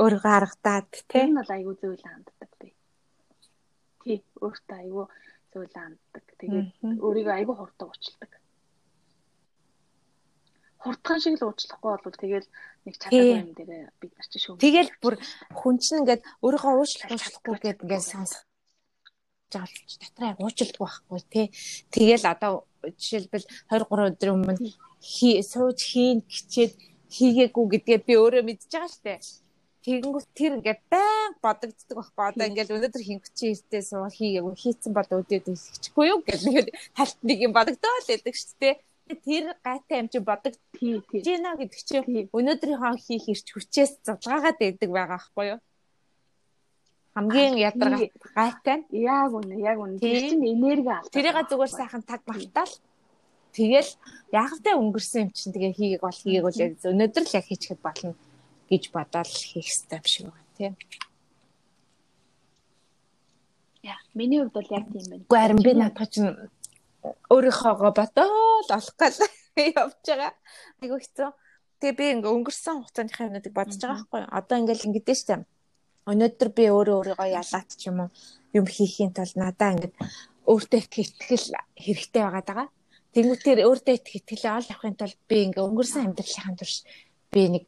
[0.00, 2.68] Өөрийгөө харагдаад тийм нь бол айгүй зөөлөн ханддаг би.
[4.04, 5.06] Тий, өөртөө айгүй
[5.52, 6.24] зөөлөн ханддаг.
[6.38, 6.68] Тэгээд
[7.04, 8.30] өөрийгөө айгүй хурдан уучлдаг
[10.82, 12.48] хурдхан шиг л уучлахгүй бол тэгэл
[12.86, 14.58] нэг чадаагүй юм дээр бид нар чи шүү.
[14.58, 15.14] Тэгэл бүр
[15.54, 18.42] хүн чинь ингээд өөрийгөө уучлах уучлахгүй гэд ингээд сонсож
[19.52, 21.46] жаалж дотроо уучлдаг байхгүй тий.
[21.94, 24.58] Тэгэл одоо жишээлбэл 23 өдрийн өмнө
[24.98, 26.72] хий сууж хийн гिचээд
[27.14, 29.14] хийгээгүй гэдгээ би өөрөө мэдчихэж байгаа штэ.
[29.82, 32.24] Тэгэнгүүт тэр ингээд байн бодогддог байхгүй.
[32.30, 36.66] Одоо ингээд өнөөдөр хинх чи эртээ суу хийгээгүй хийцэн бол өдөөд хийчихгүй юу гэдэг нэг
[36.94, 38.78] талт нэг юм бодогдоо л байдаг штэ
[39.26, 41.20] тэр гайтай юм чи бодог тий тий.
[41.26, 41.98] Жина гэдэг чи
[42.30, 45.60] өнөөдрийнхөө хийх ирч хүчээс зузгаагаад байдаг байгаа байхгүй юу?
[47.18, 48.06] Хамгийн ядаргаа
[48.38, 48.86] гайтай.
[48.86, 49.98] Нь яг үнэ яг үнэ.
[49.98, 51.10] Тэр чинь энерги аль.
[51.10, 52.74] Тэрийг зүгээр сайхан таг мартаал.
[53.50, 53.90] Тэгэл
[54.30, 58.14] ягтай өнгөрсөн юм чинь тэгээ хийгээг бол хийгээг бол өнөөдөр л яг хийчихэд болно
[58.72, 60.74] гэж бодоод хийх хэрэгтэй юм шиг байна тийм.
[63.82, 65.24] Яа, миний хувьд бол яг тийм байна.
[65.28, 66.30] Гэхдээ харин би надад чинь
[67.34, 69.18] өөрийнхоогоо бодоод олох гал
[69.82, 70.32] явж байгаа.
[70.80, 71.30] Айгу хэцүү.
[71.80, 74.34] Тэгээ би ингээ өнгөрсөн хугацааныхаа юмнуудыг бодож байгаа байхгүй юу?
[74.38, 75.44] Одоо ингээл ингэдэж штэ.
[76.10, 78.10] Өнөөдөр би өөрөө өөрийгөө ялаад ч юм уу
[78.54, 79.94] юм хийхийн тулд надаа ингээд
[80.46, 81.46] өөртөө итгэл
[81.84, 82.68] хэрэгтэй байгаад байгаа.
[83.14, 86.76] Тэнгүүтээр өөртөө итгэлээ ол авахын тулд би ингээ өнгөрсөн амьдралынхаа турш
[87.32, 87.64] би нэг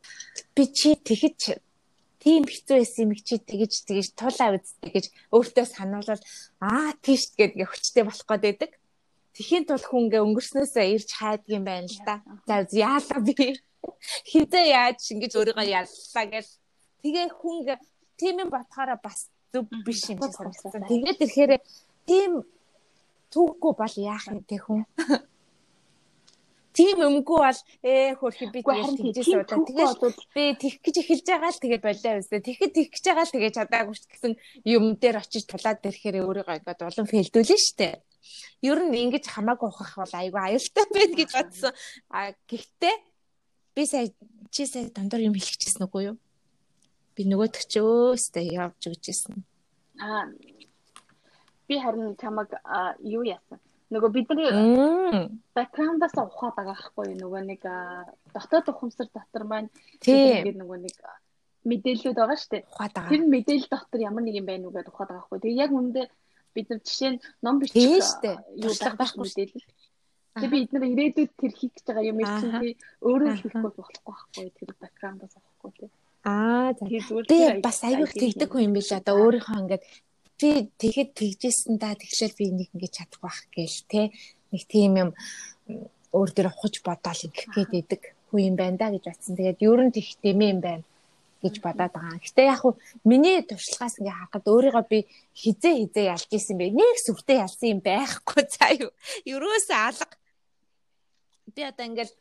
[0.55, 1.57] би чи тэгэж
[2.21, 6.23] тийм хэцүү байсан юм чи тэгэж тэгэж тулаа үзтээ гэж өөртөө сануулвал
[6.61, 8.73] аа тийш гэдэг хүчтэй болох гээд байдаг.
[9.35, 12.21] Тэхийн тул хүнгээ өнгөрснөөсөө ирж хайдаг юм байна л да.
[12.47, 13.57] За яалаа би
[14.31, 16.51] хизээ яаж ингэж өөрийгөө яллаа гэл
[17.03, 17.79] тэгээ хүнгээ
[18.21, 20.89] тийм юм батхаараа бас зөв биш юм шиг санагдсан.
[20.89, 21.53] Тэгээд ирэхээр
[22.09, 22.45] тийм
[23.33, 24.85] түүхгүй бол яах юм те хүн.
[26.75, 29.63] Тийм өмгөө бол ээ хөрхи би тэгээд тэгжээс удаа.
[29.63, 32.43] Тэгээд би тэгэх гэж эхэлж байгаа л тэгээд болоо үсэ.
[32.43, 34.33] Тэгэхэд тэгэх гэж байгаа л тэгээд чадаагүй гэсэн
[34.67, 37.89] юм дээр очиж тулаад ирэхээр өөрийгөө ингээд улам фэлдүүлнэ штэ
[38.65, 41.73] ер нь ингэж хамаагүй ухах бол айгүй аюултай байна гэж бодсон.
[42.09, 42.95] А гэхдээ
[43.77, 44.09] би сая
[44.51, 46.17] чи сая дондор юм хэлчихсэн үгүй юу?
[47.15, 49.37] Би нөгөөдөг ч өөстэй явж өгчээсэн.
[50.01, 50.33] Аа
[51.69, 52.49] би харин чамаг
[53.05, 53.61] юу яасан?
[53.95, 54.51] Нөгөө бидний
[55.55, 57.15] бэкграундаас ухаад байгаа байхгүй?
[57.15, 57.63] Нөгөө нэг
[58.35, 59.71] дотоод ухамсар дотор маань
[60.03, 60.97] тэгээд нөгөө нэг
[61.63, 62.63] мэдээлэлүүд байгаа шүү дээ.
[62.75, 63.11] Ухаад байгаа.
[63.15, 65.41] Тэр мэдээлэл дотор ямар нэг юм байна уу гэдээ ухаад байгаа байхгүй.
[65.47, 66.07] Тэгээ яг үүндээ
[66.55, 67.83] бид нар жишээ нь ном бичих
[68.59, 69.67] юу байх мэдээлэл.
[70.35, 72.71] Тэгээ би эдгээр ирээдүйд тэр хийх гэж байгаа юм чинь би
[73.07, 75.91] өөрөө хийхгүй болохгүй байхгүй тэр бэкграундаас авахгүй тий.
[76.27, 76.83] Аа за.
[77.31, 79.85] Би бас аягүй тэгдэг хүн юм биш одоо өөрийнхөө ингээд
[80.45, 84.07] би тэгэхэд тэгжсэн да тэгэхээр би нэг ингэж чадах байх гээл тий.
[84.53, 85.11] Нэг тийм юм
[86.13, 89.41] өөр дээр ухаж бодоол ингэх гээд идэг хүн юм байна да гэж батсан.
[89.41, 90.85] Тэгээд ер нь тэгх дэмээ юм байна
[91.41, 92.21] гэж бодоод байгаа.
[92.21, 92.77] Гэтэ яг хуу
[93.09, 94.99] миний туршлагаас ингээ харахад өөрийгөө би
[95.33, 96.77] хизээ хизээ ялж исэн бэ.
[96.77, 98.93] Нэг сүртэй ялсан юм байхгүй цаа юу.
[99.25, 100.17] Ерөөсөө алга.
[101.57, 102.15] Би одоо ингээл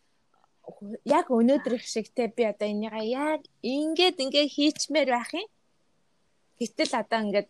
[1.03, 5.47] яг өнөөдөр их шигтэй би одоо энийгээ яг ингээд ингээ хийчмээр байх юм.
[6.59, 7.47] Гэтэл одоо ингээд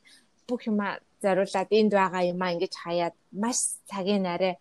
[0.48, 4.56] бүх юма зориулаад энд байгаа юмаа ингэж хаяад маш цагийн нарай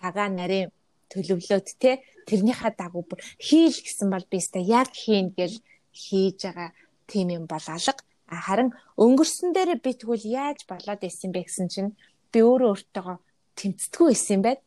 [0.00, 0.68] цагаан нарийн
[1.12, 1.90] төлөвлөөд те
[2.28, 5.56] тэрнийхээ дагуу бүр хийл гэсэн бол би өстой яг хийн гэл
[5.92, 6.70] хийж байгаа
[7.08, 8.04] тийм юм бол алга.
[8.28, 11.96] Харин өнгөрсөн дээрээ би тэгвэл яаж болоод исэн бэ гэсэн чинь
[12.32, 13.16] би өөрөө өөртөөгөө
[13.56, 14.62] тэмцдэггүй исэн байна.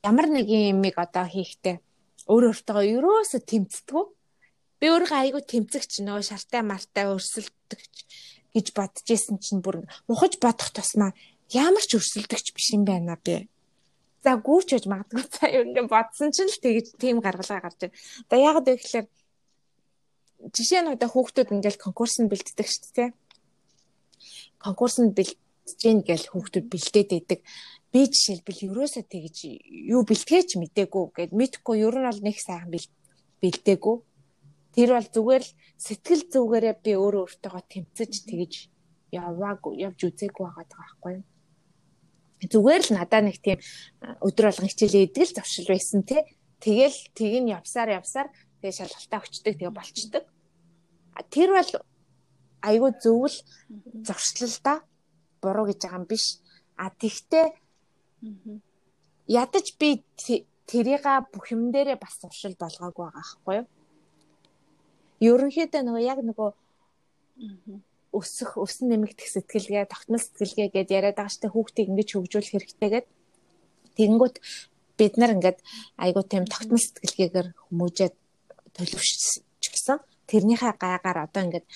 [0.00, 1.76] Ямар нэг юмыг одоо хийхдээ
[2.32, 4.04] өөрөө өөртөөгөө ерөөсө тэмцдэггүй.
[4.80, 7.96] Би өөрөө айгүй тэмцэгч нөгөө шартай мартай өрсөлдөгч
[8.54, 11.14] гэж бодож исэн чинь бүр мухаж бодох тусмаа
[11.50, 13.48] ямар ч өрсөлдөгч биш юм байна би.
[14.22, 17.96] За гүүч гэж магадгүй цаа ингээ бодсон чинь л тэгж тийм гаргалгаа гарч байна.
[18.28, 19.06] Одоо яг л гэхээр
[20.54, 23.10] жишээ нь одоо хүүхдүүд ингээл конкурсанд бэлддэг шүү дээ.
[24.60, 27.40] Конкурсанд бэлдэж гин гэл хүүхдүүд бэлдээд идэг.
[27.90, 29.36] Би жишээлбэл ерөөсөө тэгж
[29.90, 32.70] юу бэлтгэж мдээгүй гэд мэдхгүй ер нь бол нэг сайхан
[33.42, 33.96] бэлдээгүй.
[34.74, 38.54] Тэр бол зүгээр л сэтгэл зүгээрээ би өөрөө өөртөөгөө тэмцэж тэгж
[39.10, 41.24] яваагүй явж үзээгүй байгаа байхгүй юу.
[42.40, 43.58] Зүгээр л надаа нэг тийм
[44.22, 46.24] өдөр болгон хичээлээ идэл завшил байсан те.
[46.62, 48.28] Тэгэл тийг нь явсаар явсаар
[48.62, 50.24] тэгээ шалгалтаа өчтдөг тэгээ болчдөг.
[51.34, 51.70] Тэр бол
[52.62, 53.36] айгүй зөвл
[54.06, 54.74] зуршлал та
[55.42, 56.40] буруу гэж байгаа юм биш.
[56.78, 57.46] А тэгтээ
[59.28, 60.04] ядаж би
[60.68, 63.66] тэрийга бүх юм дээрээ бас зуршил болгоогүй байгаа байхгүй юу?
[65.20, 66.50] Ерөнхийдөө нөгөө яг нөгөө
[68.10, 73.12] өсөх өсөн нэмэгдэх сэтгэлгээ, тогтмол сэтгэлгээ гэдээ яриад байгаа штэ хүүхдийг ингэж хөгжүүлэх хэрэгтэй гэдэг.
[73.96, 74.36] Тэгэнгүүт
[74.98, 75.58] бид нар ингээд
[76.00, 78.14] айгуу тийм тогтмол сэтгэлгээгээр хүмүүжээд
[78.74, 79.98] төлөвшч гэсэн
[80.30, 81.66] тэрнийхээ гайгаар одоо ингээд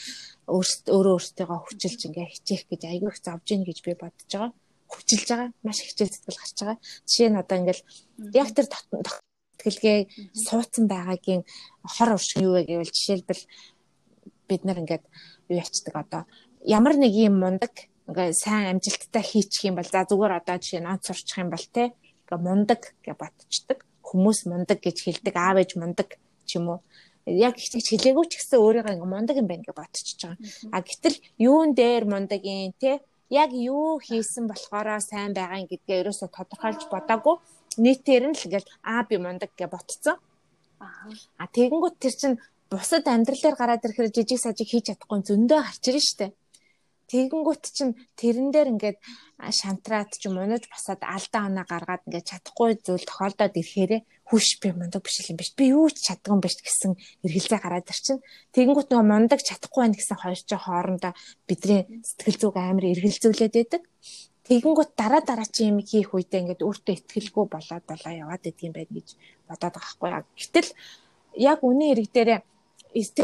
[0.46, 4.52] өөрөө өөртөө хүчилж ингээ хичээх гэж айгүй их зовж ийн гэж би бодож байгаа.
[4.90, 5.50] Хүчилж байгаа.
[5.64, 6.78] Маш хичээл сэтгэл гарч байгаа.
[7.08, 7.82] Жишээ нь одоо ингээл
[8.34, 8.66] яг тэр
[9.58, 9.98] тэтгэлгээ
[10.46, 11.42] суудсан байгаагийн
[11.94, 13.42] хор уршиг юу вэ гэвэл жишээлбэл
[14.48, 15.04] бид нар ингээд
[15.48, 16.22] юу ячдаг одоо
[16.64, 17.74] ямар нэг юм мундаг
[18.08, 21.66] ингээ сайн амжилттай хийчих юм бол за зүгээр одоо жишээ нь онц сурчих юм бол
[21.72, 21.92] те
[22.24, 23.78] ингээ мундаг гэж бодчихдаг.
[24.04, 26.08] Хүмүүс мундаг гэж хэлдэг, аав ээж мундаг
[26.44, 26.80] ч юм уу.
[27.24, 30.38] Яг их хэлээгүй ч гэсэн өөрийгөө ингээ мундаг юм байна гэж бодчихж байгаа.
[30.72, 33.00] А гэтэл юун дээр мундаг юм те?
[33.32, 37.36] Яг юу хийсэн болохоороо сайн байгаа юм гэдгээ ерөөсө тодорхойлж бодоагүй
[37.82, 40.16] нийтээр нь л ингээл аа би мундаг гэж ботцсон.
[41.40, 42.32] А тэгэнгүүт тэр чин
[42.70, 46.26] бусад амьдралаар гараад ирэхээр жижиг сажиг хийж чадахгүй зөндөө гарч ирж штэ.
[47.04, 48.98] Тэгэнгүүт чинь тэрэн дээр ингээд
[49.52, 54.72] шантраад ч юм унаж басаад алдаа оноо гаргаад ингээд чадахгүй зүйл тохиолдоод ирэхээрээ хүш би
[54.72, 55.52] мундаг биш юм биш.
[55.52, 56.96] Би юу ч чаддгүй юм биш гэсэн
[57.28, 58.24] эргэлзээ гараад ирчин.
[58.56, 61.12] Тэгэнгүүт нөгөө мундаг чадахгүй байх гэсэн хоёр ч хоорондоо
[61.44, 63.82] бидний сэтгэл зүг амар эргэлзүүлээд байдаг.
[64.44, 68.74] Тэгэнгүүт дараа дараа чи юм хийх үедээ ингээд өөртөө ихтгэлгүй болоод болоо яваад идэг юм
[68.76, 69.08] байна гэж
[69.48, 70.10] бодоод байгаа хгүй.
[70.36, 70.70] Гэтэл
[71.50, 72.40] яг үнийн хэрэг дээрээ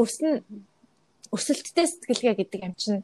[0.01, 0.33] өсөн
[1.29, 3.01] өсөлттэй сэтгэлгээ гэдэг юм чинь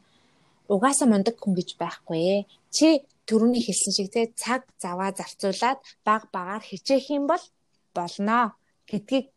[0.65, 2.49] угаасаа мундаг хүн гэж байхгүй.
[2.75, 7.43] Чи төрөний хэлсэн шиг те цаг заваа зарцуулаад баг багаар хичээх юм бол
[7.95, 8.57] болно
[8.89, 9.31] гэдгийг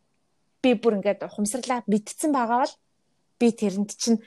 [0.61, 2.73] би бүр ингээд ухамсарлаа мэдсэн байгаа бол
[3.41, 4.19] би тэрэнд чинь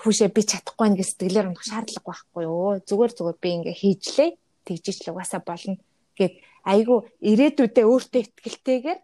[0.00, 2.80] хүүшээ би чадахгүй нэ гэж сэтгэлээр унах шаардлага байхгүй юу.
[2.88, 4.30] Зүгээр зүгээр би ингээ хийжлээ.
[4.64, 5.76] Тэгжиж л угаасаа болно
[6.18, 6.34] гэд
[6.64, 9.00] айгу ирээдүйдээ өөртөө ихтгэлтэйгээр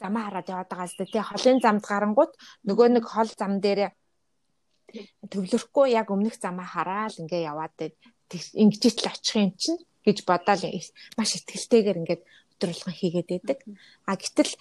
[0.00, 2.32] замаа хараад яваад байгаа зү тий холын замд гарангууд
[2.68, 3.80] нөгөө нэг хол зам дээр
[5.30, 7.74] төвлөрөхгүй яг өмнөх замаа хараад ингээ яваад
[8.62, 10.62] ингэж итл очих юм чинь гэж бодоол
[11.18, 12.22] маш ихтгэлтэйгээр ингээд
[12.54, 13.58] өдрөлгөн хийгээд байдаг.
[14.06, 14.52] А гэтэл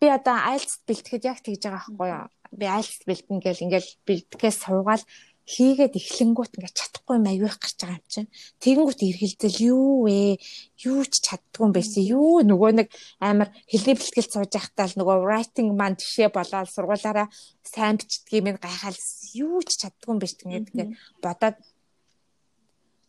[0.00, 2.26] би одоо айлс бэлтгэхэд яг тэгж байгаа байхгүй юу?
[2.56, 5.04] Би айлс бэлтэн гэл ингээл бэлтгэхээс суугаал
[5.50, 8.30] хийгээд эхлэнгүүт ингээд чадахгүй юм аюух гарч байгаа юм чинь.
[8.62, 10.38] Тэгэнгүүт эргэлзэл юу вэ?
[10.86, 12.02] Юу ч чаддгүй юм байсан.
[12.06, 12.88] Юу нөгөө нэг
[13.18, 17.26] амар хэлний бэлтгэл сууж байхдаа л нөгөө writing man тишээ болоод сургуулаараа
[17.66, 18.98] сайн бичдгийг минь гайхаал
[19.34, 21.56] юу ч чаддгүй юм биш тэгээд ингээд бодоод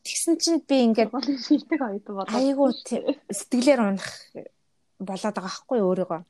[0.02, 1.14] тэгсэн чинь би ингээд
[1.46, 4.10] шилдэг оюутан болоод айгуу сэтгэлээр унах
[4.98, 6.22] болоод байгаа хгүй өөрийгөө.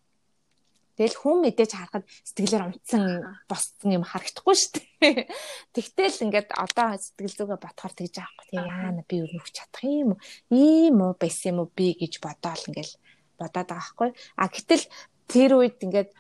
[1.02, 5.26] Тэгэл хүн мэдээж харахад сэтгэлээр унтсан босцсон юм харагдахгүй шүү дээ.
[5.74, 8.46] Тэгтэл ингээд одоо сэтгэл зүгээ ботхоор тэгж аахгүй.
[8.54, 10.22] Тэгээ яана би өрнөх чадах юм уу?
[10.54, 12.94] Ийм үү байсан юм уу би гэж бодоол ингээл
[13.42, 14.10] бодоод байгаа хгүй.
[14.38, 14.86] А гэтэл
[15.26, 16.14] тэр үед ингээд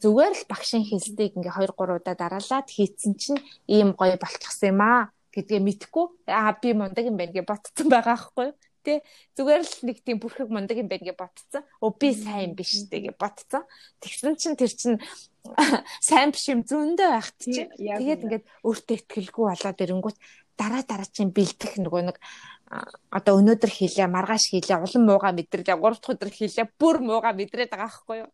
[0.00, 4.80] зүгээр л багшийн хэлсдгийг ингээ 2 3 удаа дараалаад хийцэн чинь ийм гоё болчихсон юм
[4.80, 8.48] аа гэдгээ мэдхгүй аа би мундаг юм байна гэж ботцсон байгаа аахгүй
[8.86, 9.02] Тэ
[9.34, 11.66] зүгээр л нэг тийм бүрхэг мундаг юм байна гэж ботцсон.
[11.82, 13.66] Өө би сайн биш дээ гэж ботцсон.
[13.98, 15.02] Тэгсэн чинь тэр чинь
[16.06, 17.66] сайн биш юм зөндөө байхт чинь.
[17.74, 20.18] Тэгээд ингээд өөртөө ихтгэлгүй болоод ирэнгүүт
[20.54, 22.18] дараа дараа чинь бэлдэх нөгөө нэг
[22.66, 27.70] одоо өнөөдөр хийлээ маргааш хийлээ улам мууга мэдрэлээ 3 дахь өдөр хийлээ бүр мууга мэдрээд
[27.70, 28.30] байгаа байхгүй юу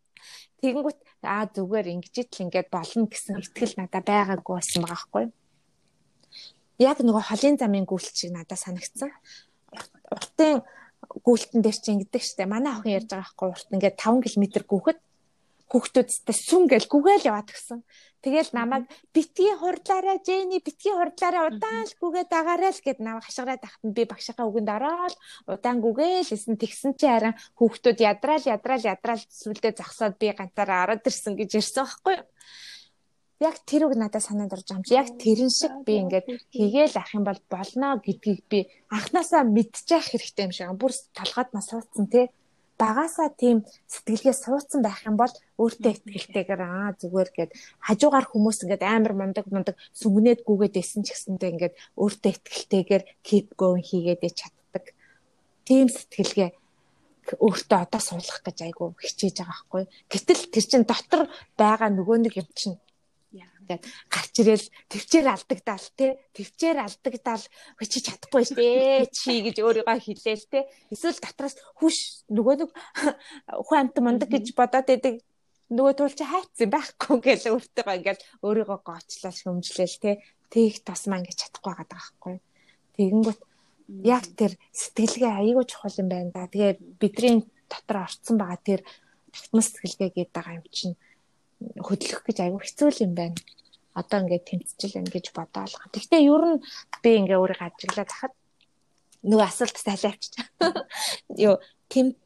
[0.57, 5.33] тэгэнгүүт аа зүгээр ингэж итл ингээд болно гэсэн ихтгэл надад байгаагүй байсан байгаа байхгүй юу
[6.81, 9.13] яг нөгөө холын замын гүйлт шиг надад санагдсан
[10.13, 10.61] уртын
[11.25, 12.45] гүйлтэн дээр чи ингэдэг штэ.
[12.45, 14.99] Манай охин ярьж байгаа байхгүй урт ингээд 5 км гүөхөд
[15.73, 17.81] хүүхдүүдтэй сүн гэл гүгээл яваад гисэн.
[18.23, 23.59] Тэгэл намайг битгий хурдлаарай Жэни битгий хурдлаарай удаан л гүгээд агаарай л гэд намайг хашгираад
[23.65, 25.17] тахт нь би багшийнхаа үгэнд ороод
[25.49, 31.03] удаан гүгээл гэсэн тэгсэн чи харин хүүхдүүд ядраал ядраал ядраал сүлдээ зогсоод би ганцаараа ороод
[31.09, 32.25] ирсэн гэж ирсэн байхгүй юу
[33.47, 34.93] яг тэр үг надад санаанд орж байгаа юм чи.
[35.01, 36.25] Яг тэрэн шиг би ингээд
[36.55, 38.59] хийгээл ах юм бол болно гэдгийг би
[38.95, 40.71] анханасаа мэдчих хэрэгтэй юм шиг.
[40.79, 42.25] Бүр толгойд нас суудсан тий
[42.83, 43.57] багасаа тийм
[43.93, 47.51] сэтгэлгээ суудсан байх юм бол өөртөө ихтэйгээр аа зүгээр гэд
[47.85, 53.47] хажуугаар хүмүүс ингээд амар мундаг мундаг сүгнээд гүгээд исэн ч гэсэндээ ингээд өөртөө ихтэйгээр keep
[53.59, 54.83] going хийгээд чаддаг.
[55.67, 56.49] Тийм сэтгэлгээ
[57.45, 59.83] өөртөө одоо суулгах гэж айгу хичээж байгаа байхгүй.
[60.11, 61.21] Гэтэл тэр чин дотор
[61.61, 62.75] байгаа нөгөө нэг юм чинь
[63.63, 67.45] ингээд гарч ирэл төвчээр алдагдаал те төвчээр алдагдаал
[67.87, 70.67] чи чадахгүй штэ чи гэж өөрийгөө хэлээл те.
[70.91, 72.71] Эсвэл дотроос хүш нөгөө нэг
[73.47, 75.23] хүн амт мундаг гэж бодоод байдаг.
[75.73, 80.11] Нөгөө туул чи хайцсан байхгүй гэж өөртөө ингээд өөрийгөө гоочлал шөмжлээл те.
[80.51, 82.35] Тээх тасмаа ингээд чадахгүй байгаа байхгүй
[82.97, 83.41] тэгэнгүүт
[84.05, 86.47] яг тэр сэтгэлгээ аягүй чухал юм байна да.
[86.47, 88.81] Тэгээ бидний дотор орцсон байгаа тэр
[89.33, 90.95] тогтмол сэтгэлгээ гэдэг байгаа юм чинь
[91.79, 93.39] хөдлөх гэж аягүй хэцүү юм байна
[93.93, 95.73] одоо ингээд тэмцэж байна гэж бодоол.
[95.93, 96.63] Гэхдээ ер нь
[97.05, 98.33] би ингээ өөрийгөө ажиглаад хахад
[99.21, 100.33] нөгөө асуулт тайлаа авчиж.
[101.43, 101.61] Йоо
[101.93, 102.17] тэм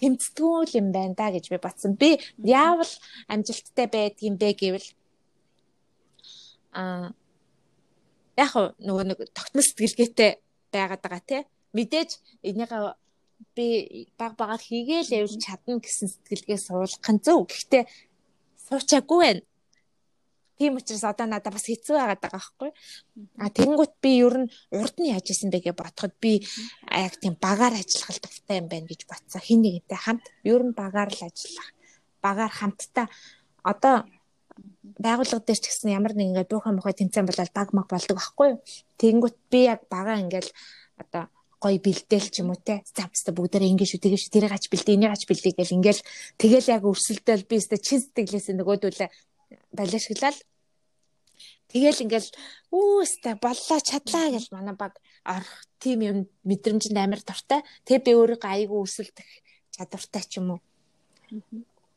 [0.00, 1.94] тэмцдгүүл юм байна да гэж би батсан.
[2.00, 2.92] Би яавал
[3.28, 4.88] амжилттай байдгийм бэ гэвэл
[6.72, 7.12] а
[8.40, 10.40] яг нөгөө нэг тогтмол сэтгэлгээтэй
[10.72, 11.42] байгаад байгаа тий.
[11.76, 12.10] Мэдээж
[12.40, 12.96] энийгээ
[13.52, 13.66] би
[14.16, 17.44] баг багаар хийгээл явж чадна гэсэн сэтгэлгээ суулгах нь зөв.
[17.44, 17.84] Гэхдээ
[18.72, 19.42] суучаагүй байна
[20.62, 22.70] Тийм учраас одоо надад бас хэцүү байгаад байгаа байхгүй.
[23.42, 26.44] А тэгэнгүүт би ер нь урд нь яаж исэн бэ гэж бодоход би
[26.86, 29.42] яг тийм багаар ажиллах дуртай юм байна гэж бодсон.
[29.42, 31.68] Хин нэгэнтэй хамт ер нь багаар л ажиллах.
[32.22, 33.10] Багаар хамтдаа
[33.66, 34.06] одоо
[35.02, 38.48] байгууллага дээр ч гэсэн ямар нэг ингээд дуухан мохой тэмцээн болол баг маг болдог байхгүй
[38.54, 38.62] юу.
[39.02, 40.46] Тэгэнгүүт би яг багаа ингээд
[41.02, 41.26] одоо
[41.62, 44.96] гоё бэлдээл ч юм уу те завцтай бүгдээрээ ингэ шүү тэгээ шүү тэрийг ач бэлдээ
[44.98, 46.02] энийг ач бэлдээ гэл ингээл
[46.42, 49.10] тэгэл яг өрсөлдөөл би өстө чин сэтгэлээсээ нөгөөдүүлээ
[49.78, 50.38] балиашглал
[51.72, 52.28] Тэгэл ингээл
[52.68, 57.64] үүстэй боллоо чадлаа гэж манай баг орох тийм юм мэдрэмжинд амар дуртай.
[57.88, 59.28] Тэгээ би өөрийгөө айгүй өрсөлдөх
[59.72, 60.60] чадвартай ч юм уу.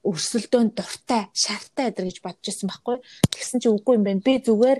[0.07, 3.03] Өрсөлдөөнд дуртай, шаартай өдр гэж бодож ирсэн байхгүй.
[3.27, 4.23] Тэгсэн чи үгүй юм байна.
[4.23, 4.79] Би зүгээр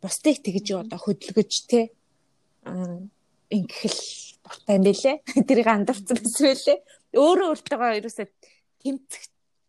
[0.00, 1.92] бусдыг тэгж одоо хөдөлгөж те
[3.50, 4.00] ингэхэл
[4.44, 5.16] дуртай юм бэлээ.
[5.48, 6.78] Тэрийг андуурсан байсан байлээ.
[7.18, 8.26] Өөрөө өөртөө ерөөсөө
[8.80, 9.22] тэмцэх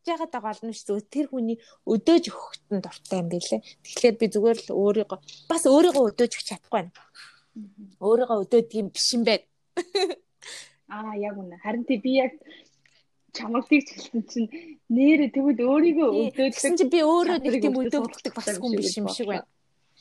[0.06, 3.62] яагаад байгаа болно шүү зүгээр тэр хүний өдөөж өгөхт нь дуртай юм билэ.
[3.86, 5.20] Тэгэхээр би зүгээр л өөрийгөө
[5.50, 6.92] бас өөрийгөө өдөөж өгч чадахгүй байна.
[8.02, 9.46] Өөрийгөө өдөөдөг юм биш юм байна.
[10.92, 11.62] Аа яг үнэ.
[11.62, 12.34] Харин тий би яг
[13.32, 14.50] чамаг тийч хэлсэн чинь
[14.90, 19.08] нэрэ тэгвэл өөрийгөө өдөөж гэсэн чинь би өөрөө нэг тийм өдөөгддөг бас хүн биш юм
[19.14, 19.48] шиг байна.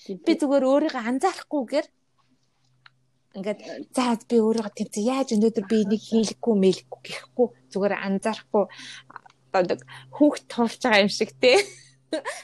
[0.08, 1.86] Би зүгээр өөрийгөө анзаарахгүйгээр
[3.36, 3.60] ингээд
[3.94, 8.64] за би өөрийгөө тэмцээ яаж өнөөдөр би нэг хийлэхгүй мэлэхгүй гэхгүй зүгээр анзаарахгүй.
[9.54, 9.76] Одоо
[10.14, 11.62] хүүхд туулж байгаа юм шиг те.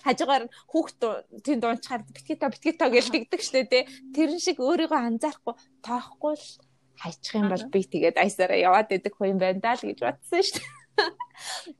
[0.06, 1.00] Хажуугаар хүүхд
[1.42, 3.90] тийм дуунчаар битгий та битгий та гэж тэгдэг штэ те.
[4.14, 6.46] Тэрэн шиг өөрийгөө анзаарахгүй тоохгүй л
[7.02, 10.42] хайчих юм бол би тэгээд айсараа яваад идэх хүн юм байна даа л гэж бодсон
[10.46, 10.62] штэ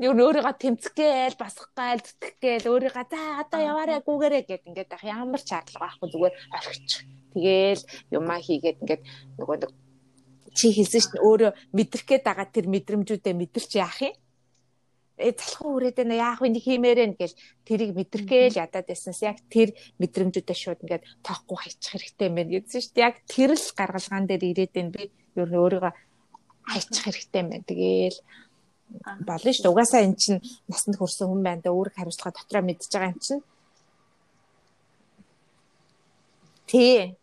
[0.07, 5.49] Юу өөрийгөө тэмцгээл басгагайл зүтгэгээл өөрийгөө за одоо яваарэ гүүгээрээ гэд ингээд ах ямар ч
[5.51, 6.89] шаардлага байхгүй зүгээр орхич.
[7.33, 7.83] Тэгээл
[8.19, 9.03] юмаа хийгээд ингээд
[9.41, 9.73] нөгөө нэг
[10.57, 14.15] чи хэлсэн дээ өөрөө мэдрэх гээд байгаа тэр мэдрэмжүүдээ мэдэрч яах юм?
[15.17, 19.73] э залхуу үрээд байна яах вэ нэг хиймээрэн гэл тэрийг мэдрэхгээл ядаад байснаас яг тэр
[20.01, 24.25] мэдрэмжүүдээ шууд ингээд тоохгүй хайчих хэрэгтэй юм байна гэсэн шүү дээ яг тэр л гаргалгаан
[24.29, 25.03] дээр ирээд байна би
[25.41, 25.93] ер нь өөрийгөө
[26.69, 28.19] хайчих хэрэгтэй юм байна тэгээл
[29.27, 29.75] болно шүү дээ.
[29.75, 33.43] Угаасаа эн чинь насанд хүрсэн хүн байна да үүрэг хариуцлага дотроо мэдж байгаа юм чинь.
[36.67, 37.15] Тий.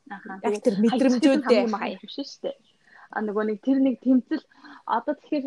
[0.43, 1.63] Яг тэр мэдрэмжүүдээ
[2.01, 2.55] биш шүү дээ.
[3.13, 4.43] А нөгөө нэг тэр нэг тэмцэл
[4.89, 5.45] одоо тэгэхээр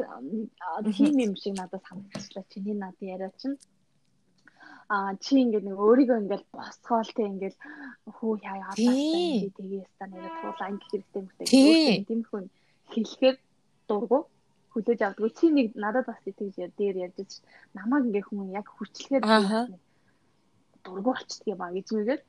[0.94, 3.58] тийм юм шиг надад санагчлаа чиний надад яриа чинь.
[4.88, 7.56] А чи ингээд нэг өөрийгөө ингээд босгоол те ингээд
[8.06, 12.44] хүү яа яа таа тэгээ ястаа нэг туулаа ингэ хэрэгтэй юм хэрэгтэй тийм хүн
[12.94, 13.38] хэлэхэд
[13.90, 14.30] дургу
[14.76, 15.32] хүлээж авдаггүй.
[15.32, 17.40] Чи нэг надад бас тэгж дээр ярьж
[17.72, 19.24] намайг ингээ хүн яг хүчлэхээр
[20.84, 22.22] дургу болчдөг юм а гэж үгээд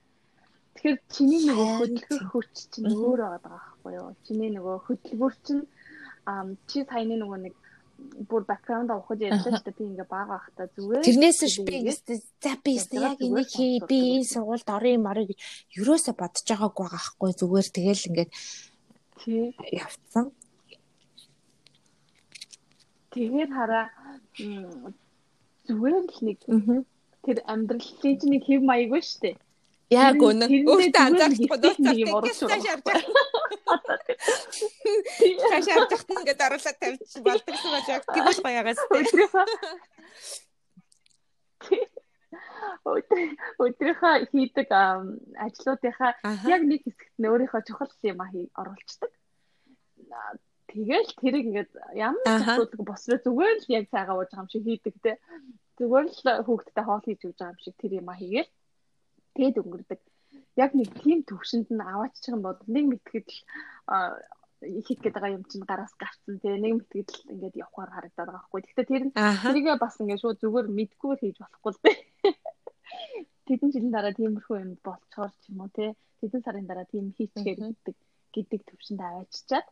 [0.73, 4.09] тэгэхээр чиний нөгөө хөдөлгөх хүч чинь өөр байгаа байхгүй юу?
[4.25, 5.63] Чиний нөгөө хөдөлгөөр чинь
[6.69, 7.55] чи саяны нөгөө нэг
[8.29, 12.53] бүр бэкграунд авахж ярьсан шүү дээ би ингээ бага байхдаа зүгээр тэрнээс ш би за
[12.61, 15.39] би яг энийг хий би энэ сургуульд орё юм орё гэж
[15.81, 17.67] юроосо бодож байгаагүй байгаа хгүй зүгээр.
[17.73, 18.31] Тэгэл ингээд
[19.17, 19.49] тий.
[19.81, 20.25] явцсан
[23.17, 23.85] тэгээд хараа
[25.67, 26.37] зүгээр л нэг
[27.25, 29.31] тэр амьдралын чинь нэг хэв маяг ба штэ
[29.87, 30.51] Яг үнэ.
[30.67, 30.99] Өөртөө
[32.51, 33.07] гэж явж байгаа.
[35.47, 38.79] Цааш явж хат ингээд оруулаад тавьчих болдгосон байж яг тэгвэл гоёгаас.
[43.63, 46.11] өдрийнхөө хийдэг ажлуудынхаа
[46.51, 48.19] яг нэг хэсэгт нь өөрийнхөө чухал юм
[48.59, 49.11] оруулцдаг.
[50.77, 54.63] Тэгэл тэрийг ингээд ямар ч асуудалгүй босроо зүгээр л яг цайгаа ууж байгаа юм шиг
[54.69, 55.11] хийдэг те.
[55.81, 58.51] Зүгээр л хүүхдтэй хоол хийж өгч байгаа юм шиг тэр юм а хийгээл
[59.33, 60.01] тэгээд өнгөрдөг.
[60.61, 63.39] Яг нэг тийм төвшөнд нь аваачих юм бол нэг мэтгэд л
[64.85, 68.61] хийх гээд байгаа юм чинь гараас гарцсан тий нэг мэтгэл ингээд явахаар харагдаад байгаа байхгүй.
[68.61, 71.97] Гэхдээ тэр нь тэрийгээ бас ингээд шууд зүгээр мэдгүй хийж болохгүй л дээ.
[73.47, 75.89] Тэдэн жилийн дараа тиймэрхүү юм болцоор ч юм уу тий
[76.21, 77.95] тэдэн сарын дараа тийм хийчихээр гэдэг
[78.33, 79.67] гэдэг төвшөнд авааччаад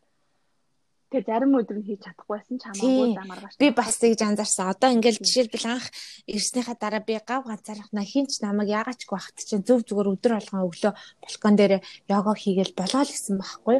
[1.14, 3.54] Тэгээ зарим өдөр нь хийж чадахгүйсэн ч хамаагүй да маргааш.
[3.62, 4.74] Би бас тэгж анзаарсан.
[4.74, 5.88] Одоо ингээл жишээлбэл анх
[6.26, 10.94] ирснийхаа дараа би гав ганцаархна хинч намайг яагаачгүй багт чинь зөв зүгээр өдөр болгон өглөө
[11.22, 11.74] балкон дээр
[12.10, 13.78] йога хийгээл болоо л гэсэн байхгүй?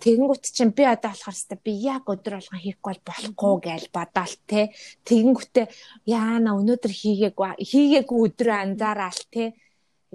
[0.00, 4.60] Тэгэнгүүт чинь би одоо болохоор хэвээр би яг өдөр болгон хийхгүй болохгүй гэж бодоол те.
[5.04, 5.66] Тэгэнгүүтээ
[6.06, 9.44] яана өнөөдөр хийгээгүй хийгээгүй өдрөө анзаараал те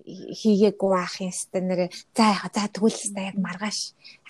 [0.04, 3.80] хийгээгүй байх юм хэвээр нэрээ за яа за тэгвэл хэвээр яг маргааш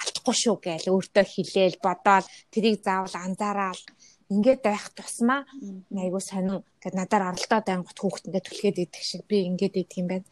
[0.02, 3.82] алдахгүй шүү гээл өөртөө хэлээл бодоол тэрийг заавал анзаараал
[4.30, 5.42] ингээд байх тусмаа
[5.90, 10.08] айгу сонин гэд надаар оролдоод ангут хүүхэд ингээд түлхээд идэх шиг би ингээд идэх юм
[10.10, 10.30] байна.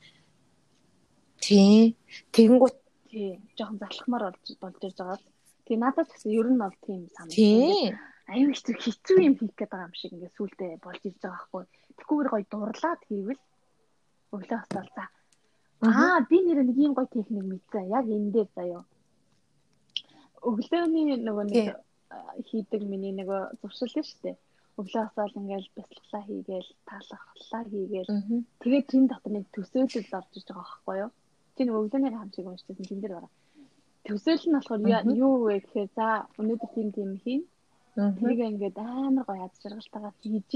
[1.42, 1.98] Тий.
[2.34, 2.78] Тэгэнгүүт
[3.10, 5.20] тий жоохон залхмаар болж болж ирж байгаа.
[5.66, 7.38] Тий надад гэсэн ер нь бол тийм санагдав.
[7.38, 7.94] Тий.
[8.30, 11.64] Аюу хэцүү хэцүү юм хийх гээд байгаа юм шиг ингээд сүултээ болж ирж байгаа байхгүй.
[11.98, 13.42] Тэгхүүгээр гоё дурлаад хийвэл
[14.34, 15.04] өглөө хасаал за
[15.84, 17.92] Аа би нэр нэг юм гоё техник мэдсэн.
[17.98, 18.84] Яг энэ дээр заяо.
[20.50, 21.68] Өглөөний нөгөө нэг
[22.48, 24.38] хийдэг миний нөгөө зуршил нь шүү дээ.
[24.80, 28.12] Өглөө хасаал ингээл бяцлаглаа хийгээл, таалахлаа хийгээл.
[28.62, 31.12] Тэгээд тэн дотор нэг төсөөлөл орж иж байгаа байхгүй юу?
[31.56, 33.32] Чи нөгөө өглөөний хамшиг уншижсэн тэн дээр байгаа.
[34.08, 34.82] Төсөөлөл нь болохоор
[35.24, 36.08] юу вэ гэхээр за
[36.40, 37.44] өнөөдөр тийм тийм хийн.
[38.18, 40.52] Тэрийг ингээд амар гоё яд жаргалтайгаар хийж.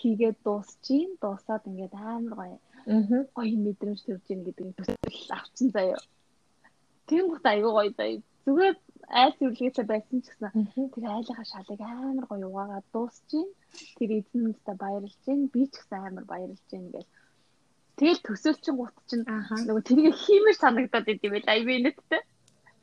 [0.00, 1.08] Хийгээд дуусчих.
[1.22, 6.00] Дуусаад ингээд амар гоё гоё мэдрэмж төрж ийн гэдэг нь төсөөл авчин заяа.
[7.08, 8.22] Гот айгүй гоё заяа.
[8.44, 8.76] Зүгээр
[9.08, 13.48] айл зөвлөгөөтэй байсан ч гэсэн тэр айлынхаа шалыг амар гоё угаагаад дуусчин.
[13.96, 17.08] Тэр эзэнтэй баярлж гин би ч гэсэн амар баярлж гин гэл.
[17.96, 22.22] Тэгэл төсөөлчин гут чинь нөгөө тэрийг хиймээр санагдаад идэв байл аюу нэттэй.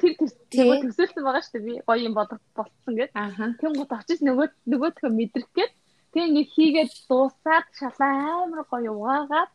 [0.02, 3.14] Тэр нөгөө төсөөлсөн байгаа шүү дээ би гоё юм бодох болцсон гэд.
[3.62, 5.74] Тийм гут очиж нөгөө нөгөөдхөө мэдрэх гээд
[6.12, 9.52] тэг ингээ хийгээд дуусаад шалаа амар гоё угаагаад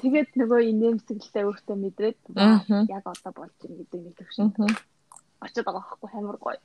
[0.00, 2.18] Тэгээд нөгөө инээмсэглэлээ өөртөө мэдрээд
[2.88, 4.48] яг одоо болж байна гэдэг төвшин.
[5.42, 6.60] Очоод байгаа байхгүй амар гоё.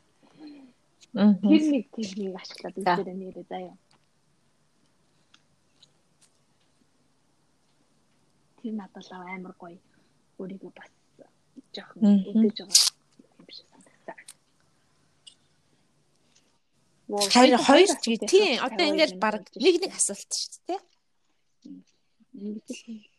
[1.13, 3.75] Тэр нэг техник ашиглаад үзээрэй нэрээ заяа.
[8.61, 9.79] Тэр надад л амар гоё.
[10.39, 10.91] Өөрийгөө бас
[11.73, 12.81] жоохон өдөж байгаа
[13.39, 14.17] юм шиг санагдсан.
[17.33, 20.81] Харин хоёр ч тийм одоо ингээд баг нэг нэг асуулт шүү дээ.
[22.37, 23.16] Ингээд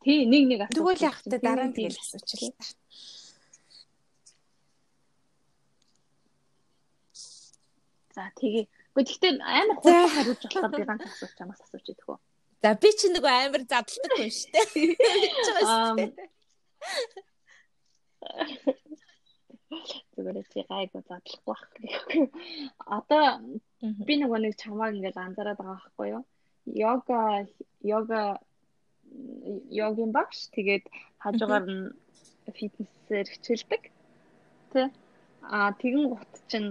[0.00, 0.76] Тий, нэг нэг асууж.
[0.80, 2.72] Тэгвэл яг та дараа нь тэгэл асуучихлаа.
[8.16, 8.64] За тэгээ.
[8.96, 12.18] Гэхдээ амар хурдан хариулж болохоор би ганц асууж чамаас асууж идэх үү.
[12.64, 14.66] За би чи нөгөө амар задлагдаг хүн шүү дээ.
[20.16, 22.32] Зүгээр чи гайгүй задлахгүй байх гэх.
[22.88, 23.24] Одоо
[23.80, 26.24] би нөгөө нэг чамааг ингээд анзаараад байгаа байхгүй юу?
[26.68, 27.20] Йога
[27.80, 28.20] йога
[29.70, 30.38] йогийн багш.
[30.54, 30.84] Тэгээд
[31.22, 31.84] хажуугаар нь
[32.56, 33.82] фитнесээр хичээлдэг.
[34.72, 34.90] Тэ.
[35.42, 36.70] Аа тэгэн гут чинь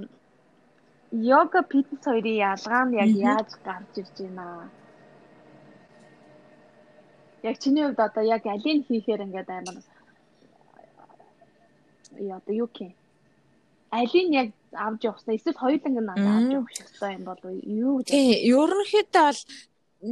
[1.11, 4.43] йога фитнес хоёрын ялгаа нь яг яаж гарч ирж байна?
[4.43, 4.67] Аа?
[7.49, 9.77] Яг чиний хувьд одоо яг алийг хийхээр ингээд амар
[12.19, 12.93] яа одоо юу гэх
[13.91, 17.41] алийг яг авч явахсан эсвэл хоёуланг нь авч явах хэрэгтэй юм бол
[17.85, 19.41] юу гэж тий ерөнхийдөө бол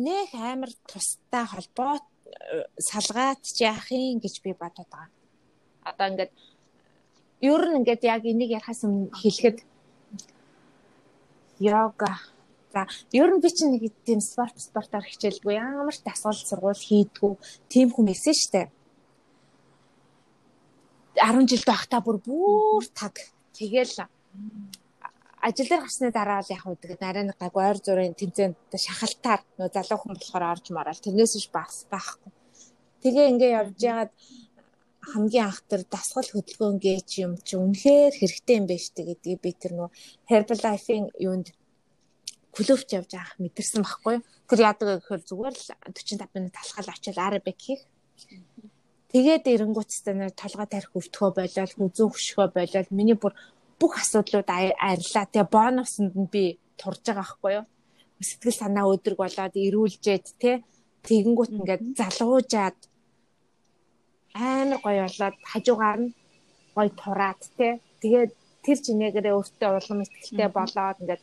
[0.08, 1.94] нэг амар тустай холбоо
[2.80, 5.10] салгаад яах юм гэж би бодоод байгаа.
[5.84, 6.32] Одоо ингээд
[7.42, 9.58] ер нь ингээд яг энийг ярахаас өмнө хэлэхэд
[11.60, 12.14] йога
[12.74, 17.34] За ер нь би чинь нэг тийм спорт спортоор хичээлгүй ямар ч дасгал сургууль хийдгүү
[17.72, 18.70] тийм хүн байсан штэ.
[21.16, 23.16] 10 жил байхдаа бүр бүр таг
[23.58, 24.06] тэгэл
[25.48, 29.42] ажил дээр гарсны дараа л яг уу тэгээд нарай нэг гайг ойр зургийн тэмцээнд шахалтаар
[29.56, 32.32] нөө залуу хүн болохоор орж мараал тэрнээс ш бас байхгүй.
[33.02, 34.12] Тэгээ ингээ явж ягаад
[35.08, 39.52] хамгийн анх тэр дасгал хөдөлгөөн гэж юм чи үнэхээр хэрэгтэй юм байна штэ гэдгийг би
[39.56, 39.90] тэр нөө
[40.28, 41.48] Herbalife-ийн юунд
[42.52, 44.16] клубч явж авах мэдэрсэн байхгүй.
[44.52, 47.88] Тэр яадаг гэхээр зүгээр л 45 минут талхал очил арабик хийх.
[49.16, 53.32] Тэгээд эренгуутстай нэр толгой тарих өвтгөө болол хүзүүн хөшгөө болол миний бүр
[53.80, 55.26] бүх асуудлууд арилаа.
[55.30, 56.44] Тэгээ бонуснд нь би
[56.80, 57.66] турж байгаа байхгүй юу?
[58.28, 60.52] Сэтгэл санаа өдрөг болоод ирүүлжээд те
[61.08, 62.78] тэгэнгүүт ингээд залуужаад
[64.34, 66.16] амар гоё болоод хажуугаар нь
[66.76, 67.68] гоё тураад те
[68.02, 68.32] тэгээд
[68.66, 71.22] тэр чинээгээрээ өөртөө улам ихтэй болоод ингээд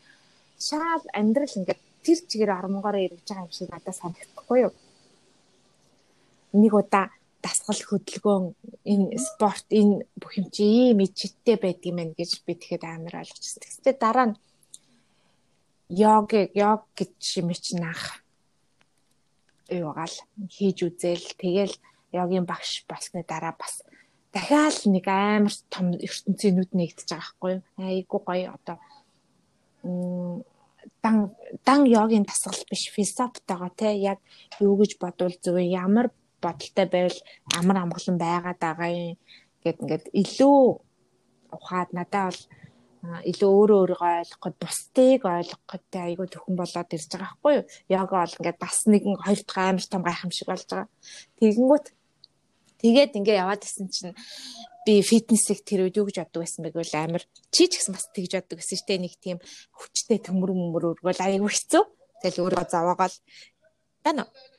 [0.66, 4.72] шал амьдрал ингээд тэр чигээр ормгоороо эргэж байгаа юм шиг надад санагдахгүй юу?
[6.60, 7.06] Нэг удаа
[7.44, 8.44] дасгал хөдөлгөөн
[8.92, 13.20] энэ спорт энэ бүх юм чи ийм ичтэй байдаг юм байна гэж би тэгэхэд амар
[13.20, 13.60] ойлгочихсон.
[13.60, 14.36] Тэгсээ дараа нь
[15.92, 18.24] йог йог гэж чинь анх
[19.68, 20.16] юугаал
[20.54, 21.74] хийж үзэл тэгэл
[22.16, 23.84] йогийн багш болсны дараа бас
[24.32, 27.62] дахиад нэг амар том ертөнцийн нүд нэгдэж байгаа байхгүй юу?
[27.78, 28.76] Айгу гоё одоо
[31.02, 31.16] дан
[31.66, 34.18] дан йогийн дасгал биш философитойгоо те яг
[34.60, 36.10] юу гэж бодвол зөв ямар
[36.46, 37.18] бодолтой байвал
[37.58, 39.16] амар амгалан байгаад байгаа юм
[39.64, 40.60] гэд ингээд илүү
[41.56, 42.40] ухаад надад бол
[43.04, 47.64] илүү өөрөө өөрийгөө ойлгоход бусдыг ойлгоход айгүй төхөн болоод ирж байгаа байхгүй юу?
[47.92, 50.88] Йога бол ингээд бас нэгэн хоёр дахь амар том гайхамшиг болж байгаа.
[51.36, 51.86] Тэгэнгүүт
[52.80, 54.16] тэгээд ингээд яваад исэн чинь
[54.88, 57.22] би фитнесийг тэр үед юу гэж боддог байсан бэ гэвэл амар
[57.52, 59.38] чи ч гэсэн бас тэгж боддог гэсэн штэ нэг тийм
[59.76, 61.84] хүчтэй төмөр мөмөр өргөл аягүй хэцүү.
[62.24, 63.16] Тэгэл өөрөө зовоогоол
[64.04, 64.53] байна уу?